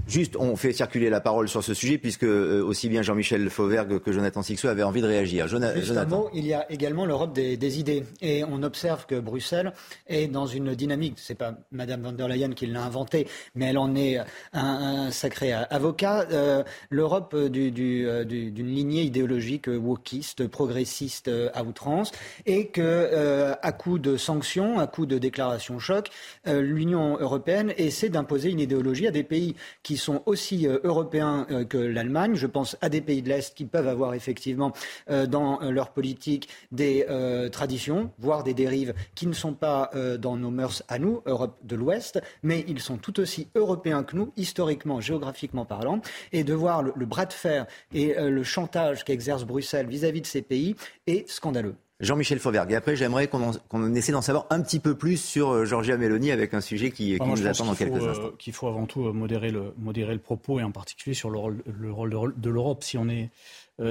[0.09, 4.01] Juste, on fait circuler la parole sur ce sujet, puisque euh, aussi bien Jean-Michel Fauvergue
[4.01, 5.47] que Jonathan Sixou avaient envie de réagir.
[5.47, 6.29] Jonathan.
[6.35, 8.05] il y a également l'Europe des, idées.
[8.21, 9.73] Et on observe que Bruxelles
[10.09, 13.79] est dans une dynamique, c'est pas Madame von der Leyen qui l'a inventé, mais elle
[13.79, 14.19] en est
[14.53, 22.11] un, sacré avocat, euh, l'Europe euh, d'une lignée idéologique wokiste, progressiste à outrance,
[22.47, 26.11] et que à coup de sanctions, à coup de déclarations choc,
[26.47, 31.65] l'Union européenne essaie d'imposer une idéologie à des pays qui sont aussi euh, européens euh,
[31.65, 32.35] que l'Allemagne.
[32.35, 34.73] Je pense à des pays de l'Est qui peuvent avoir effectivement
[35.11, 37.07] euh, dans leur politique des
[37.53, 41.77] traditions, voire des dérives qui ne sont pas dans nos mœurs à nous, Europe de
[41.77, 46.01] l'Ouest, mais ils sont tout aussi européens que nous, historiquement, géographiquement parlant,
[46.33, 50.43] et de voir le, bras de fer et le chantage qu'exerce Bruxelles vis-à-vis de ces
[50.43, 51.77] pays est scandaleux.
[52.01, 52.73] Jean-Michel Fauvergue.
[52.73, 56.33] Et après, j'aimerais qu'on essaie d'en savoir un petit peu plus sur euh, Georgia Meloni
[56.33, 58.33] avec un sujet qui, nous attend dans quelques instants.
[58.39, 61.63] Qu'il faut avant tout modérer le, modérer le propos et en particulier sur le rôle,
[61.67, 62.83] le rôle de l'Europe.
[62.83, 63.31] Si on est,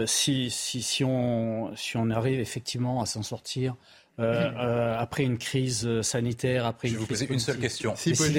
[0.05, 3.75] si, si, si, on, si on arrive effectivement à s'en sortir
[4.19, 7.93] euh, euh, après une crise sanitaire, après je vais vous poser une seule question.
[7.95, 8.37] Si une,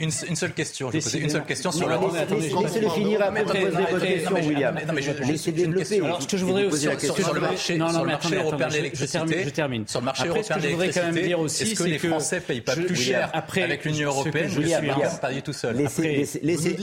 [0.00, 0.88] une, une, seule question.
[0.88, 2.14] Je vais poser une seule question sur l'Europe.
[2.62, 4.78] Laissez-le finir après poser votre question, William.
[5.26, 6.00] Laissez développer.
[6.00, 6.88] Alors, ce que je voudrais aussi
[7.22, 9.86] sur le marché, sur le marché européen de l'électricité, je termine.
[9.86, 13.84] Sur le marché européen de l'électricité, est-ce que les Français payent pas plus cher avec
[13.84, 15.76] l'Union européenne Je suis pas tout seul.
[15.76, 16.76] Laissez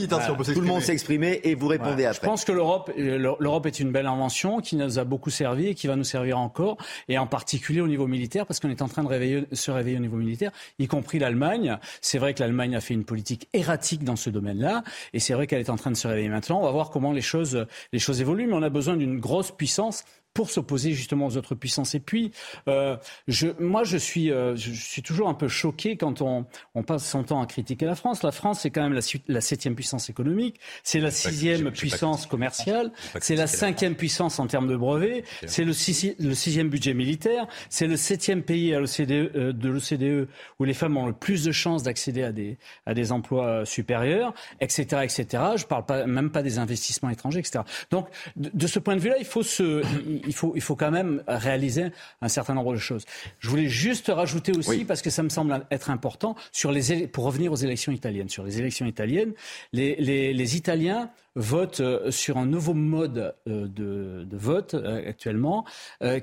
[0.54, 2.20] tout le monde s'exprimer et vous répondez après.
[2.20, 5.74] Je pense que l'Europe, l'Europe est une belle invention qui nous a beaucoup servi et
[5.74, 6.76] qui va nous servir encore,
[7.08, 10.00] et en particulier au niveau militaire parce qu'on est en train de se réveiller au
[10.00, 11.78] niveau militaire, y compris l'Allemagne.
[12.00, 15.46] C'est vrai que l'Allemagne a fait une politique erratique dans ce domaine-là, et c'est vrai
[15.46, 16.60] qu'elle est en train de se réveiller maintenant.
[16.60, 19.50] On va voir comment les choses, les choses évoluent, mais on a besoin d'une grosse
[19.50, 21.94] puissance pour s'opposer justement aux autres puissances.
[21.94, 22.30] Et puis,
[22.68, 26.82] euh, je, moi, je suis, euh, je suis toujours un peu choqué quand on, on,
[26.82, 28.22] passe son temps à critiquer la France.
[28.22, 32.92] La France, c'est quand même la, la septième puissance économique, c'est la sixième puissance commerciale,
[33.20, 35.72] c'est la cinquième puissance en termes de brevets, c'est le,
[36.20, 40.74] le sixième budget militaire, c'est le septième pays à l'OCDE, euh, de l'OCDE où les
[40.74, 45.42] femmes ont le plus de chances d'accéder à des, à des emplois supérieurs, etc., etc.
[45.56, 47.60] Je parle pas, même pas des investissements étrangers, etc.
[47.90, 49.82] Donc, de, de ce point de vue-là, il faut se,
[50.28, 51.86] il faut, il faut quand même réaliser
[52.20, 53.04] un certain nombre de choses.
[53.40, 57.24] Je voulais juste rajouter aussi, parce que ça me semble être important, sur les, pour
[57.24, 58.28] revenir aux élections italiennes.
[58.28, 59.32] Sur les élections italiennes,
[59.72, 65.08] les, les, les Italiens votent euh, sur un nouveau mode euh, de, de vote euh,
[65.08, 65.64] actuellement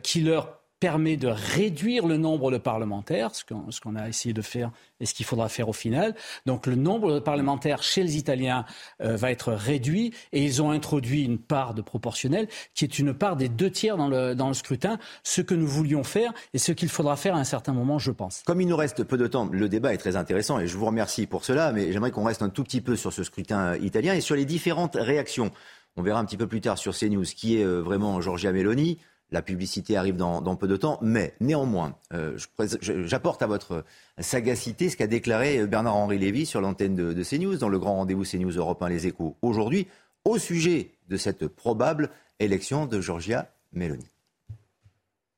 [0.03, 3.43] qui leur permet de réduire le nombre de parlementaires, ce
[3.81, 6.15] qu'on a essayé de faire et ce qu'il faudra faire au final.
[6.45, 8.65] Donc le nombre de parlementaires chez les Italiens
[9.01, 13.13] euh, va être réduit et ils ont introduit une part de proportionnel qui est une
[13.13, 16.57] part des deux tiers dans le, dans le scrutin, ce que nous voulions faire et
[16.57, 18.43] ce qu'il faudra faire à un certain moment, je pense.
[18.45, 20.85] Comme il nous reste peu de temps, le débat est très intéressant et je vous
[20.85, 24.13] remercie pour cela, mais j'aimerais qu'on reste un tout petit peu sur ce scrutin italien
[24.13, 25.51] et sur les différentes réactions.
[25.97, 28.97] On verra un petit peu plus tard sur CNews qui est euh, vraiment Giorgia Meloni.
[29.35, 32.37] La publicité arrive dans, peu de temps, mais néanmoins, euh,
[32.79, 33.83] j'apporte à votre
[34.17, 38.51] sagacité ce qu'a déclaré Bernard-Henri Lévy sur l'antenne de, CNews, dans le grand rendez-vous CNews
[38.51, 39.87] Europe 1 Les Échos, aujourd'hui,
[40.23, 44.05] au sujet de cette probable élection de Giorgia Meloni.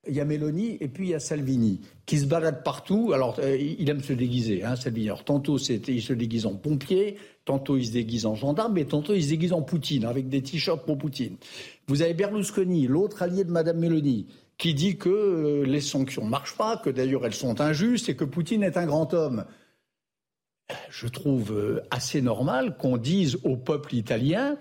[0.08, 3.12] Il y a Meloni et puis il y a Salvini qui se baladent partout.
[3.12, 5.08] Alors, euh, il aime se déguiser, hein, Salvini.
[5.08, 9.14] Alors, tantôt, il se déguise en pompier, tantôt, il se déguise en gendarme, mais tantôt,
[9.14, 11.36] il se déguise en Poutine, avec des t-shirts pour Poutine.
[11.86, 16.30] Vous avez Berlusconi, l'autre allié de Madame Meloni, qui dit que euh, les sanctions ne
[16.30, 19.44] marchent pas, que d'ailleurs elles sont injustes et que Poutine est un grand homme.
[20.90, 24.58] Je trouve euh, assez normal qu'on dise au peuple italien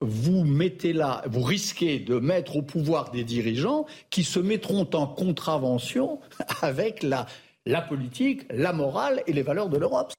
[0.00, 5.06] vous mettez là, vous risquez de mettre au pouvoir des dirigeants qui se mettront en
[5.06, 6.20] contravention
[6.62, 7.26] avec la,
[7.66, 10.12] la politique, la morale et les valeurs de l'Europe.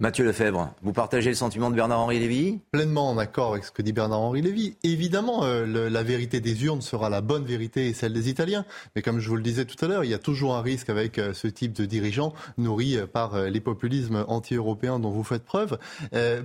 [0.00, 2.58] Mathieu Lefebvre, vous partagez le sentiment de Bernard-Henri Lévy?
[2.72, 4.74] Pleinement en accord avec ce que dit Bernard-Henri Lévy.
[4.82, 8.64] Évidemment, euh, la vérité des urnes sera la bonne vérité et celle des Italiens.
[8.96, 10.88] Mais comme je vous le disais tout à l'heure, il y a toujours un risque
[10.88, 15.44] avec euh, ce type de dirigeants nourris euh, par les populismes anti-européens dont vous faites
[15.44, 15.76] preuve,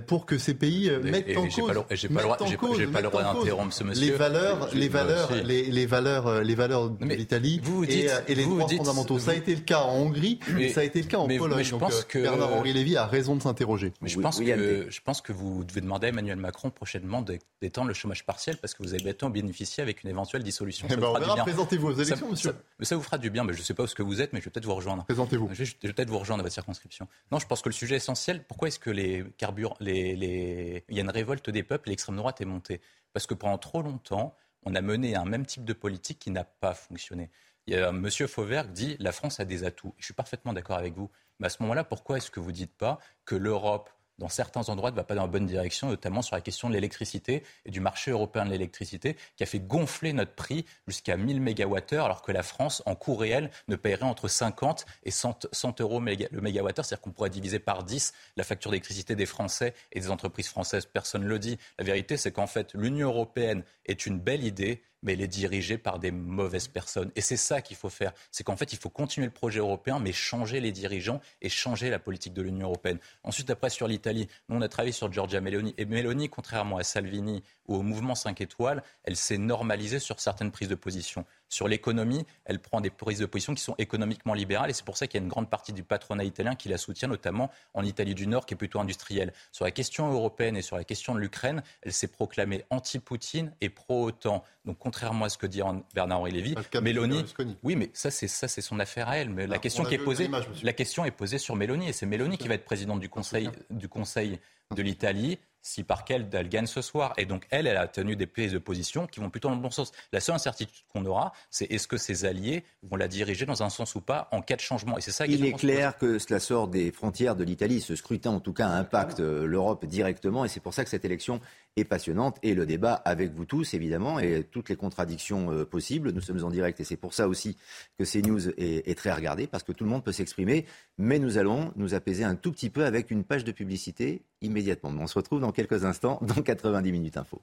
[0.06, 4.04] pour que ces pays mettent en cause, j'ai pas le droit d'interrompre ce monsieur.
[4.04, 9.18] Les valeurs, les valeurs, les, valeurs, les valeurs de l'Italie et, et, les droits fondamentaux.
[9.18, 11.64] Ça a été le cas en Hongrie, mais, ça a été le cas en Pologne.
[11.64, 13.92] je pense que Bernard-Henri Lévy a raison de s'interroger.
[14.00, 17.22] Mais je pense, que, je pense que vous devez demander à Emmanuel Macron prochainement
[17.62, 20.86] d'étendre le chômage partiel parce que vous avez bientôt bénéficié avec une éventuelle dissolution.
[20.90, 22.54] Eh ben, présentez-vous aux élections, monsieur.
[22.78, 23.44] mais ça vous fera du bien.
[23.44, 24.74] Mais je ne sais pas où ce que vous êtes, mais je vais peut-être vous
[24.74, 25.04] rejoindre.
[25.04, 25.50] Présentez-vous.
[25.52, 27.08] Je vais, peut-être vous rejoindre à votre circonscription.
[27.32, 30.84] Non, je pense que le sujet essentiel, pourquoi est-ce que les carburants, les, les...
[30.88, 32.80] il y a une révolte des peuples, l'extrême droite est montée?
[33.12, 36.44] Parce que pendant trop longtemps, on a mené un même type de politique qui n'a
[36.44, 37.30] pas fonctionné.
[37.66, 38.08] Il y a M.
[38.28, 39.94] Fauvergue dit la France a des atouts.
[39.98, 41.10] Je suis parfaitement d'accord avec vous.
[41.40, 44.70] Mais à ce moment-là, pourquoi est-ce que vous ne dites pas que l'Europe, dans certains
[44.70, 47.70] endroits, ne va pas dans la bonne direction, notamment sur la question de l'électricité et
[47.70, 52.22] du marché européen de l'électricité, qui a fait gonfler notre prix jusqu'à 1000 MWh, alors
[52.22, 56.86] que la France, en coût réel, ne paierait entre 50 et 100, euros le mégawattheure.
[56.86, 60.86] C'est-à-dire qu'on pourrait diviser par 10 la facture d'électricité des Français et des entreprises françaises.
[60.86, 61.58] Personne ne le dit.
[61.78, 65.78] La vérité, c'est qu'en fait, l'Union européenne est une belle idée, mais elle est dirigée
[65.78, 67.10] par des mauvaises personnes.
[67.16, 68.12] Et c'est ça qu'il faut faire.
[68.30, 71.90] C'est qu'en fait, il faut continuer le projet européen, mais changer les dirigeants et changer
[71.90, 72.98] la politique de l'Union européenne.
[73.22, 75.74] Ensuite, après, sur l'Italie, nous, on a travaillé sur Giorgia Meloni.
[75.78, 80.50] Et Meloni, contrairement à Salvini ou au mouvement 5 étoiles, elle s'est normalisée sur certaines
[80.50, 81.24] prises de position.
[81.48, 84.96] Sur l'économie, elle prend des prises de position qui sont économiquement libérales et c'est pour
[84.96, 87.84] ça qu'il y a une grande partie du patronat italien qui la soutient, notamment en
[87.84, 89.32] Italie du Nord, qui est plutôt industrielle.
[89.52, 93.68] Sur la question européenne et sur la question de l'Ukraine, elle s'est proclamée anti-Poutine et
[93.68, 94.42] pro-OTAN.
[94.64, 95.60] Donc, contrairement à ce que dit
[95.94, 97.24] Bernard-Henri Lévy, Mélanie.
[97.62, 99.30] Oui, mais ça, c'est ça, c'est son affaire à elle.
[99.30, 100.28] Mais la question qui est posée,
[100.62, 103.50] la question est posée sur Mélanie et c'est Mélanie qui va être présidente du Conseil,
[103.70, 104.40] du Conseil
[104.74, 107.12] de l'Italie si par quelle elle gagne ce soir.
[107.16, 109.60] Et donc, elle, elle a tenu des prises de position qui vont plutôt dans le
[109.60, 109.90] bon sens.
[110.12, 113.68] La seule incertitude qu'on aura, c'est est-ce que ses alliés vont la diriger dans un
[113.68, 114.96] sens ou pas en cas de changement.
[114.96, 117.80] Et c'est ça Il est clair que cela sort des frontières de l'Italie.
[117.80, 120.44] Ce scrutin, en tout cas, impacte euh, l'Europe directement.
[120.44, 121.40] Et c'est pour ça que cette élection
[121.76, 122.38] est passionnante.
[122.42, 126.10] Et le débat avec vous tous, évidemment, et toutes les contradictions euh, possibles.
[126.12, 127.56] Nous sommes en direct et c'est pour ça aussi
[127.98, 130.66] que CNews est, est très regardé, parce que tout le monde peut s'exprimer.
[130.98, 134.92] Mais nous allons nous apaiser un tout petit peu avec une page de publicité immédiatement.
[134.98, 137.42] On se retrouve dans quelques instants dans 90 minutes info.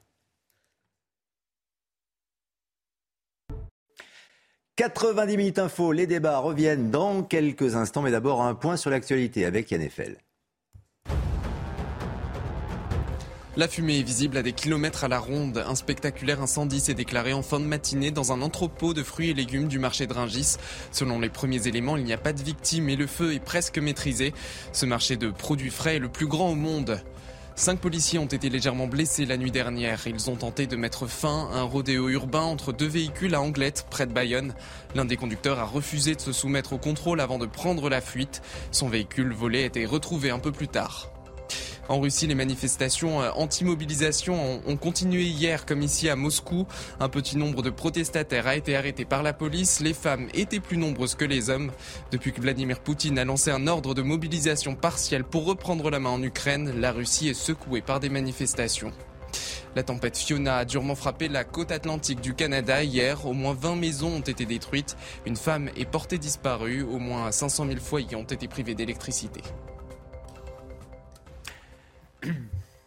[4.76, 9.44] 90 minutes info, les débats reviennent dans quelques instants, mais d'abord un point sur l'actualité
[9.44, 10.16] avec Yann Eiffel.
[13.56, 15.64] La fumée est visible à des kilomètres à la ronde.
[15.64, 19.34] Un spectaculaire incendie s'est déclaré en fin de matinée dans un entrepôt de fruits et
[19.34, 20.56] légumes du marché de Ringis.
[20.90, 23.78] Selon les premiers éléments, il n'y a pas de victimes et le feu est presque
[23.78, 24.34] maîtrisé.
[24.72, 27.00] Ce marché de produits frais est le plus grand au monde.
[27.54, 30.04] Cinq policiers ont été légèrement blessés la nuit dernière.
[30.08, 33.86] Ils ont tenté de mettre fin à un rodéo urbain entre deux véhicules à Anglette,
[33.88, 34.52] près de Bayonne.
[34.96, 38.42] L'un des conducteurs a refusé de se soumettre au contrôle avant de prendre la fuite.
[38.72, 41.13] Son véhicule volé a été retrouvé un peu plus tard.
[41.88, 46.66] En Russie, les manifestations euh, anti-mobilisation ont continué hier, comme ici à Moscou.
[46.98, 49.80] Un petit nombre de protestataires a été arrêté par la police.
[49.80, 51.70] Les femmes étaient plus nombreuses que les hommes.
[52.10, 56.10] Depuis que Vladimir Poutine a lancé un ordre de mobilisation partielle pour reprendre la main
[56.10, 58.92] en Ukraine, la Russie est secouée par des manifestations.
[59.76, 63.26] La tempête Fiona a durement frappé la côte atlantique du Canada hier.
[63.26, 64.96] Au moins 20 maisons ont été détruites.
[65.26, 66.82] Une femme est portée disparue.
[66.82, 69.42] Au moins 500 000 foyers ont été privés d'électricité.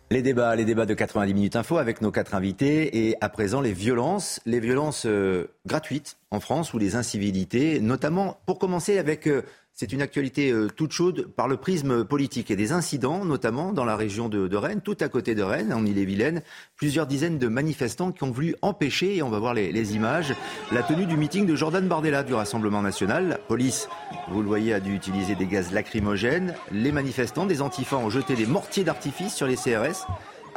[0.09, 3.59] Les débats, les débats de 90 minutes info avec nos quatre invités et à présent
[3.59, 9.27] les violences, les violences euh, gratuites en France ou les incivilités, notamment pour commencer avec
[9.27, 9.41] euh,
[9.79, 13.85] c'est une actualité euh, toute chaude par le prisme politique et des incidents, notamment dans
[13.85, 16.41] la région de, Rennes, tout à côté de Rennes, en Ille-et-Vilaine.
[16.77, 20.33] Plusieurs dizaines de manifestants qui ont voulu empêcher, et on va voir les, images,
[20.71, 23.27] la tenue du meeting de Jordan Bardella du Rassemblement national.
[23.27, 23.87] La police,
[24.29, 26.55] vous le voyez, a dû utiliser des gaz lacrymogènes.
[26.71, 30.07] Les manifestants, des antifas, ont jeté des mortiers d'artifice sur les CRS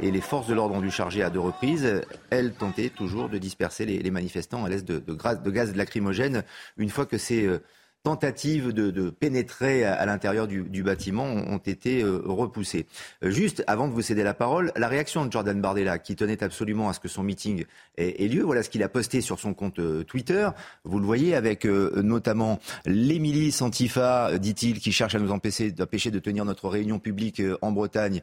[0.02, 2.00] et les forces de l'ordre ont dû charger à deux reprises.
[2.30, 5.02] Elles tentaient toujours de disperser les, manifestants à l'aise de,
[5.50, 6.42] gaz lacrymogène
[6.78, 7.62] une fois que ces euh,
[8.02, 12.86] tentatives de, pénétrer à, l'intérieur du, bâtiment ont, été euh, repoussées.
[13.22, 16.42] Euh, juste avant de vous céder la parole, la réaction de Jordan Bardella, qui tenait
[16.42, 17.64] absolument à ce que son meeting
[17.98, 20.48] ait, lieu, voilà ce qu'il a posté sur son compte euh, Twitter.
[20.84, 26.18] Vous le voyez avec notamment les milices Antifa, dit-il, qui cherchent à nous empêcher de
[26.18, 28.22] tenir notre réunion publique en Bretagne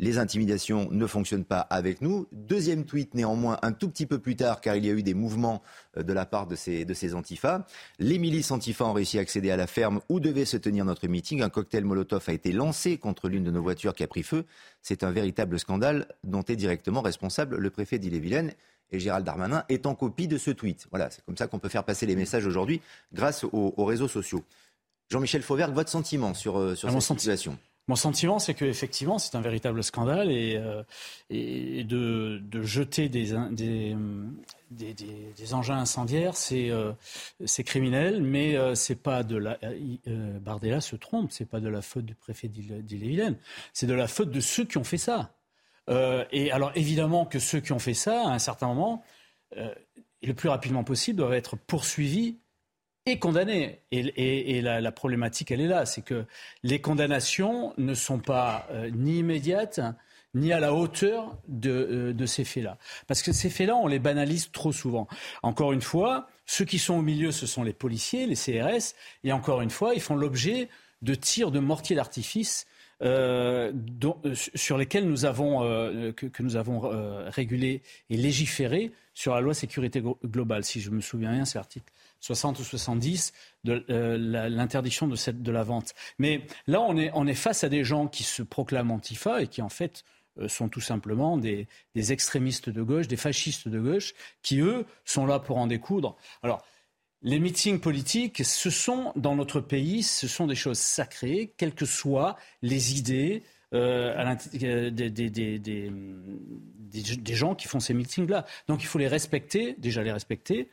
[0.00, 2.28] les intimidations ne fonctionnent pas avec nous.
[2.32, 5.14] Deuxième tweet néanmoins un tout petit peu plus tard car il y a eu des
[5.14, 5.62] mouvements
[5.96, 7.66] euh, de la part de ces, de ces antifas.
[7.98, 11.06] Les milices antifas ont réussi à accéder à la ferme où devait se tenir notre
[11.08, 11.42] meeting.
[11.42, 14.44] Un cocktail Molotov a été lancé contre l'une de nos voitures qui a pris feu.
[14.82, 18.52] C'est un véritable scandale dont est directement responsable le préfet d'Ille-et-Vilaine.
[18.90, 20.86] Et Gérald Darmanin est en copie de ce tweet.
[20.90, 22.80] Voilà, c'est comme ça qu'on peut faire passer les messages aujourd'hui
[23.12, 24.42] grâce aux, réseaux sociaux.
[25.10, 27.58] Jean-Michel Fauvert, votre sentiment sur, euh, sur cette situation?
[27.88, 30.82] Mon sentiment, c'est qu'effectivement, c'est un véritable scandale et, euh,
[31.30, 33.34] de, jeter des,
[35.52, 36.92] engins incendiaires, c'est euh,
[37.64, 39.58] criminel, mais euh, c'est pas de la.
[40.06, 43.36] Euh, Bardella se trompe, c'est pas de la faute du préfet d'Ille-et-Vilaine,
[43.72, 45.32] c'est de la faute de ceux qui ont fait ça.
[45.88, 49.02] et alors, évidemment que ceux qui ont fait ça, à un certain moment,
[49.56, 52.36] le plus rapidement possible, doivent être poursuivis
[53.08, 53.80] et condamné.
[53.90, 56.24] Et, la, problématique, elle est là, c'est que
[56.62, 59.80] les condamnations ne sont pas euh, ni immédiates,
[60.34, 62.78] ni à la hauteur de, euh, ces faits-là.
[63.06, 65.08] Parce que ces faits-là, on les banalise trop souvent.
[65.42, 68.94] Encore une fois, ceux qui sont au milieu, ce sont les policiers, les CRS,
[69.24, 70.68] et encore une fois, ils font l'objet
[71.02, 72.66] de tirs de mortiers d'artifice
[73.02, 73.72] euh,
[74.54, 75.60] sur lesquels nous avons,
[76.16, 76.80] que, nous avons
[77.28, 80.64] régulé et légiféré sur la loi sécurité globale.
[80.64, 83.32] Si je me souviens bien, c'est l'article 60 ou 70
[83.64, 84.16] de euh,
[84.48, 85.94] l'interdiction de, la vente.
[86.18, 89.46] Mais là, on est, on est face à des gens qui se proclament antifa et
[89.46, 90.04] qui, en fait,
[90.38, 94.86] euh, sont tout simplement des, des, extrémistes de gauche, des fascistes de gauche, qui, eux,
[95.04, 96.16] sont là pour en découdre.
[96.42, 96.64] Alors,
[97.22, 101.86] les meetings politiques, ce sont, dans notre pays, ce sont des choses sacrées, quelles que
[101.86, 108.46] soient les idées, à des, des, des, des, gens qui font ces meetings-là.
[108.66, 110.70] Donc il faut les respecter, déjà les respecter,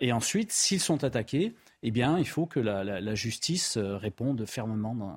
[0.00, 4.94] et ensuite, s'ils sont attaqués, eh bien, il faut que la, justice réponde fermement.
[4.94, 5.16] Dans...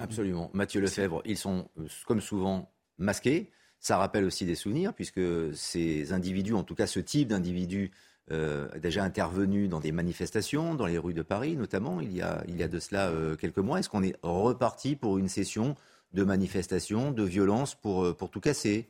[0.00, 0.50] Absolument.
[0.52, 1.68] Mathieu Lefebvre, ils sont,
[2.06, 3.50] comme souvent, masqués.
[3.80, 5.20] Ça rappelle aussi des souvenirs, puisque
[5.54, 7.90] ces individus, en tout cas ce type d'individus,
[8.30, 12.44] euh, déjà intervenu dans des manifestations, dans les rues de Paris notamment, il y a,
[12.46, 13.80] il y a de cela euh, quelques mois.
[13.80, 15.74] Est-ce qu'on est reparti pour une session
[16.12, 18.88] de manifestations, de violence pour, euh, pour tout casser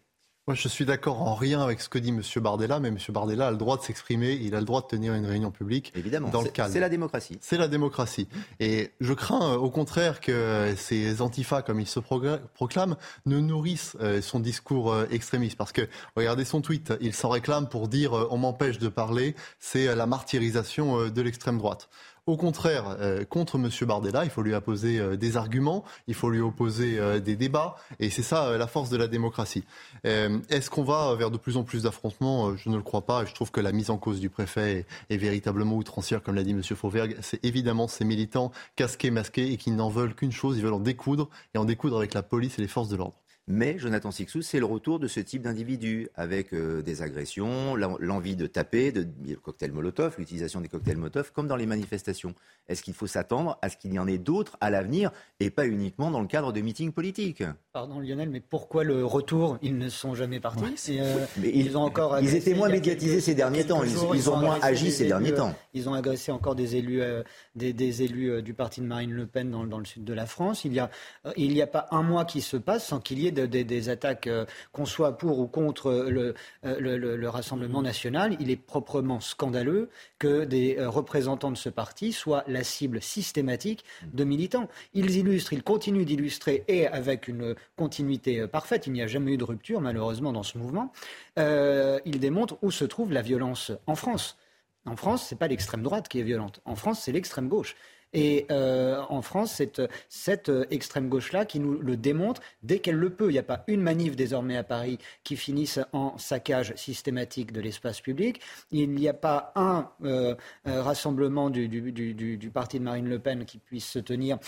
[0.49, 2.21] moi, je suis d'accord en rien avec ce que dit M.
[2.43, 2.99] Bardella, mais M.
[3.11, 5.93] Bardella a le droit de s'exprimer, il a le droit de tenir une réunion publique
[5.95, 6.73] Évidemment, dans le calme.
[6.73, 7.39] C'est la démocratie.
[7.41, 8.27] C'est la démocratie.
[8.59, 14.41] Et je crains, au contraire, que ces antifas, comme ils se proclament, ne nourrissent son
[14.41, 15.57] discours extrémiste.
[15.57, 15.83] Parce que,
[16.17, 21.09] regardez son tweet, il s'en réclame pour dire on m'empêche de parler, c'est la martyrisation
[21.09, 21.89] de l'extrême droite.
[22.27, 23.69] Au contraire, euh, contre M.
[23.85, 27.75] Bardella, il faut lui opposer euh, des arguments, il faut lui opposer euh, des débats,
[27.99, 29.65] et c'est ça la force de la démocratie.
[30.05, 32.57] Est-ce qu'on va vers de plus en plus d'affrontements?
[32.57, 34.87] Je ne le crois pas, et je trouve que la mise en cause du préfet
[35.11, 36.63] est, véritablement outrancière, comme l'a dit M.
[36.63, 37.17] Fauvergue.
[37.23, 40.81] C'est évidemment ces militants casqués, masqués, et qui n'en veulent qu'une chose, ils veulent en
[40.81, 43.22] découdre, et en découdre avec la police et les forces de l'ordre.
[43.49, 48.37] Mais Jonathan Sixou, c'est le retour de ce type d'individu, avec euh, des agressions, l'envie
[48.37, 52.37] de taper, de, le cocktail Molotov, l'utilisation des cocktails Molotov, comme dans les manifestations.
[52.69, 55.67] Est-ce qu'il faut s'attendre à ce qu'il y en ait d'autres à l'avenir, et pas
[55.67, 57.43] uniquement dans le cadre de meetings politiques?
[57.73, 59.59] Pardon Lionel, mais pourquoi le retour?
[59.61, 60.63] Ils ne sont jamais partis.
[60.91, 64.93] Euh, ils, ont encore ils étaient moins médiatisés ces derniers temps, ils, ont, moins agi
[64.93, 65.53] ces derniers temps.
[65.75, 67.25] Ils ont agressé encore des élus, euh,
[67.57, 70.65] des, élus du parti de Marine Le Pen dans, le sud de la France.
[70.65, 70.91] Il n'y a,
[71.37, 74.45] il a pas un mois qui se passe sans qu'il y ait des, attaques, euh,
[74.73, 80.77] qu'on soit pour ou contre euh, le, Rassemblement national, il est proprement scandaleux que des
[80.79, 84.69] euh, représentants de ce parti soient la cible systématique de militants.
[84.93, 89.37] Ils illustrent, ils continuent d'illustrer, et avec une continuité parfaite, il n'y a jamais eu
[89.39, 90.93] de rupture malheureusement dans ce mouvement,
[91.37, 94.37] ils démontrent où se trouve la violence en France.
[94.85, 96.61] En France, ce n'est pas l'extrême droite qui est violente.
[96.65, 97.77] En France, c'est l'extrême gauche.
[98.15, 102.97] Et euh, en France, cette, cette euh, extrême gauche-là qui nous le démontre dès qu'elle
[102.97, 103.29] le peut.
[103.29, 107.61] Il n'y a pas une manif désormais à Paris qui finisse en saccage systématique de
[107.61, 108.41] l'espace public.
[108.71, 110.35] Il n'y a pas un euh,
[110.67, 114.39] rassemblement du, parti de Marine Le Pen qui puisse se tenir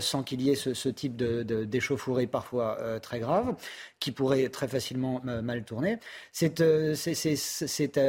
[0.00, 3.54] sans qu'il y ait ce, type d'échauffourée parfois très grave,
[3.98, 5.98] qui pourrait très facilement mal tourner.
[6.32, 6.60] C'est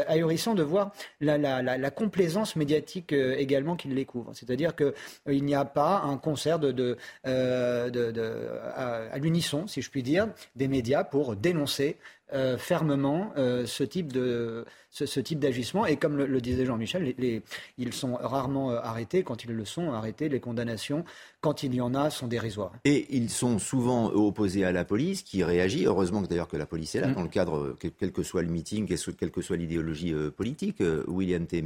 [0.08, 4.32] ahurissant de voir la, la complaisance médiatique également qui les couvre.
[4.34, 4.90] C'est-à-dire que
[5.27, 10.27] euh, il n'y a pas un concert de, euh, à, l'unisson, si je puis dire,
[10.56, 11.97] des médias pour dénoncer
[12.34, 15.86] euh, fermement ce type de ce, type d'agissement.
[15.86, 17.13] Et comme le, disait Jean-Michel,
[17.77, 19.23] ils sont rarement arrêtés.
[19.23, 21.04] Quand ils le sont arrêtés, les condamnations,
[21.41, 22.71] quand il y en a, sont dérisoires.
[22.86, 25.86] Et ils sont souvent opposés à la police qui réagit.
[25.86, 27.15] Heureusement d'ailleurs que la police est là, mm.
[27.15, 31.62] dans le cadre, quel, que soit le meeting, quelle que soit l'idéologie politique, William T.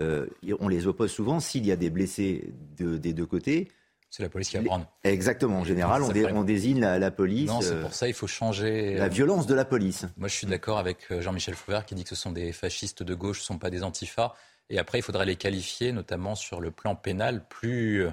[0.00, 0.26] Euh,
[0.60, 1.40] on les oppose souvent.
[1.40, 3.68] S'il y a des blessés des deux côtés,
[4.10, 4.86] c'est la police qui va prendre.
[5.04, 5.60] Exactement.
[5.60, 7.48] En général, on, désigne la, police.
[7.48, 8.94] Non, c'est pour ça il faut changer.
[8.94, 10.06] La violence de la police.
[10.16, 13.04] Moi, je suis d'accord avec euh, Jean-Michel Fouvert qui dit que ce sont des fascistes
[13.04, 14.34] de gauche, ce ne sont pas des antifas.
[14.68, 18.10] Et après, il faudrait les qualifier, notamment sur le plan pénal, plus, euh,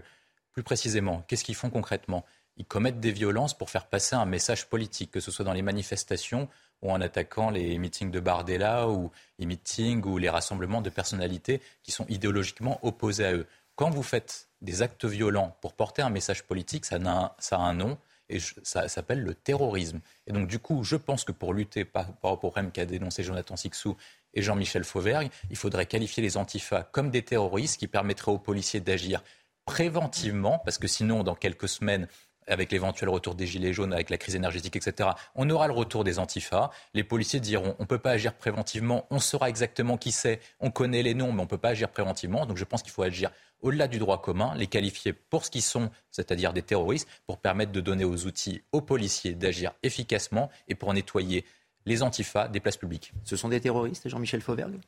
[0.51, 1.23] plus précisément.
[1.27, 2.25] Qu'est-ce qu'ils font concrètement?
[2.57, 5.61] Ils commettent des violences pour faire passer un message politique, que ce soit dans les
[5.63, 6.47] manifestations
[6.81, 11.61] ou en attaquant les meetings de Bardella ou les meetings ou les rassemblements de personnalités
[11.83, 13.47] qui sont idéologiquement opposés à eux.
[13.75, 17.97] Quand vous faites des actes violents pour porter un message politique, ça a un, nom
[18.29, 20.01] et ça s'appelle le terrorisme.
[20.25, 23.23] Et donc du coup, je pense que pour lutter par, rapport au problème qu'a dénoncé
[23.23, 23.95] Jonathan Sixou
[24.33, 28.79] et Jean-Michel Fauvergue, il faudrait qualifier les antifas comme des terroristes qui permettraient aux policiers
[28.79, 29.23] d'agir
[29.65, 32.07] préventivement, parce que sinon, dans quelques semaines,
[32.47, 35.09] avec l'éventuel retour des Gilets jaunes, avec la crise énergétique, etc.
[35.35, 36.69] On aura le retour des antifas.
[36.93, 40.71] Les policiers diront on ne peut pas agir préventivement, on saura exactement qui c'est, on
[40.71, 42.45] connaît les noms, mais on ne peut pas agir préventivement.
[42.45, 43.31] Donc je pense qu'il faut agir
[43.61, 47.71] au-delà du droit commun, les qualifier pour ce qu'ils sont, c'est-à-dire des terroristes, pour permettre
[47.71, 51.43] de donner aux outils aux policiers d'agir efficacement et pour nettoyer
[51.85, 53.13] les antifas des places publiques.
[53.23, 54.79] Ce sont des terroristes, Jean-Michel Fauvergue?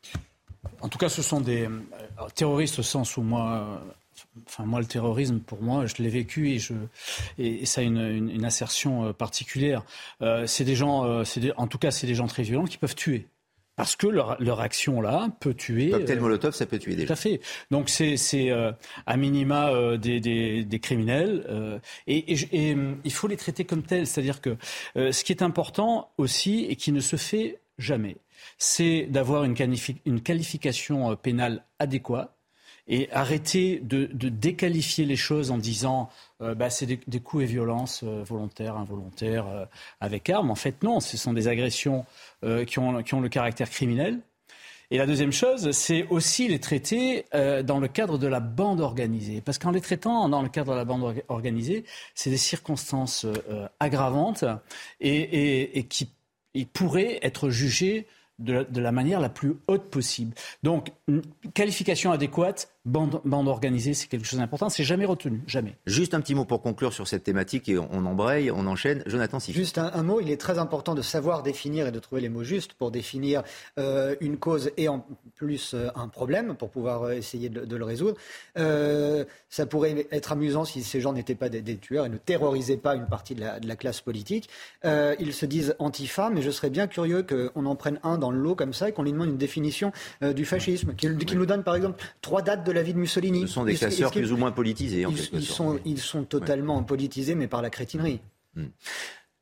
[0.82, 3.80] En tout cas, ce sont des euh, terroristes au sens où moi,
[4.46, 6.74] Enfin, moi, le terrorisme, pour moi, je l'ai vécu et, je,
[7.38, 9.84] et, ça a une, assertion euh, particulière.
[10.22, 11.24] Euh, c'est des gens, euh,
[11.56, 13.26] en tout cas, c'est des gens très violents qui peuvent tuer.
[13.76, 15.90] Parce que leur, action là peut tuer.
[15.90, 17.06] Cocktail Molotov, ça peut tuer déjà.
[17.06, 17.40] Tout à fait.
[17.70, 18.50] Donc c'est
[19.06, 24.06] à minima des, des, criminels et, et, il faut les traiter comme tels.
[24.06, 24.58] C'est-à-dire que
[24.96, 28.18] ce qui est important aussi et qui ne se fait jamais,
[28.58, 29.56] c'est d'avoir une,
[30.04, 32.36] une, qualification pénale adéquate
[32.90, 36.10] et arrêter de, déqualifier les choses en disant
[36.42, 39.64] euh, bah, c'est des, coups et violences euh, volontaires, involontaires, euh,
[40.00, 40.50] avec armes.
[40.50, 42.04] En fait, non, ce sont des agressions
[42.66, 44.18] qui ont, qui, ont, le caractère criminel.
[44.90, 49.40] Et la deuxième chose, c'est aussi les traiter dans le cadre de la bande organisée.
[49.40, 51.84] Parce qu'en les traitant dans le cadre de la bande organisée,
[52.16, 53.24] c'est des circonstances
[53.78, 54.44] aggravantes
[55.00, 56.08] et qui
[56.72, 58.08] pourraient être jugées
[58.40, 60.34] de la, manière la plus haute possible.
[60.62, 60.92] Donc,
[61.54, 64.68] qualification adéquate, bande, bande organisée, c'est quelque chose d'important.
[64.68, 65.76] C'est jamais retenu, jamais.
[65.86, 69.02] Juste un petit mot pour conclure sur cette thématique et on, embraye, on enchaîne.
[69.06, 69.58] Jonathan Siffi.
[69.58, 72.44] Juste un, mot, il est très important de savoir définir et de trouver les mots
[72.44, 73.42] justes pour définir
[73.78, 77.84] euh, une cause et en plus euh, un problème pour pouvoir euh, essayer de, le
[77.84, 78.16] résoudre.
[78.56, 82.94] ça pourrait être amusant si ces gens n'étaient pas des, tueurs et ne terrorisaient pas
[82.94, 84.48] une partie de la, classe politique.
[84.84, 88.40] ils se disent antifa, mais je serais bien curieux qu'on en prenne un dans le
[88.40, 91.76] lot comme ça et qu'on lui demande une définition du fascisme, qu'il nous donne par
[91.76, 93.42] exemple trois dates de la vie de Mussolini.
[93.42, 95.56] Ce sont des casseurs plus ou moins politisés, en ils, quelque sorte.
[95.56, 98.20] Sont, ils sont totalement politisés, mais par la crétinerie.
[98.54, 98.66] Hmm.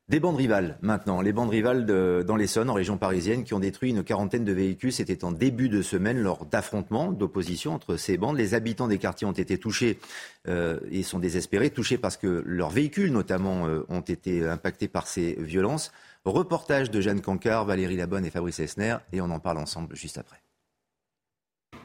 [0.09, 3.59] Des bandes rivales maintenant, les bandes rivales de, dans l'Essonne, en région parisienne, qui ont
[3.59, 4.91] détruit une quarantaine de véhicules.
[4.91, 8.35] C'était en début de semaine lors d'affrontements, d'opposition entre ces bandes.
[8.35, 9.99] Les habitants des quartiers ont été touchés
[10.47, 15.05] euh, et sont désespérés, touchés parce que leurs véhicules notamment euh, ont été impactés par
[15.05, 15.91] ces violences.
[16.29, 20.17] Reportage de Jeanne Cancard, Valérie Labonne et Fabrice Esner, et on en parle ensemble juste
[20.17, 20.41] après.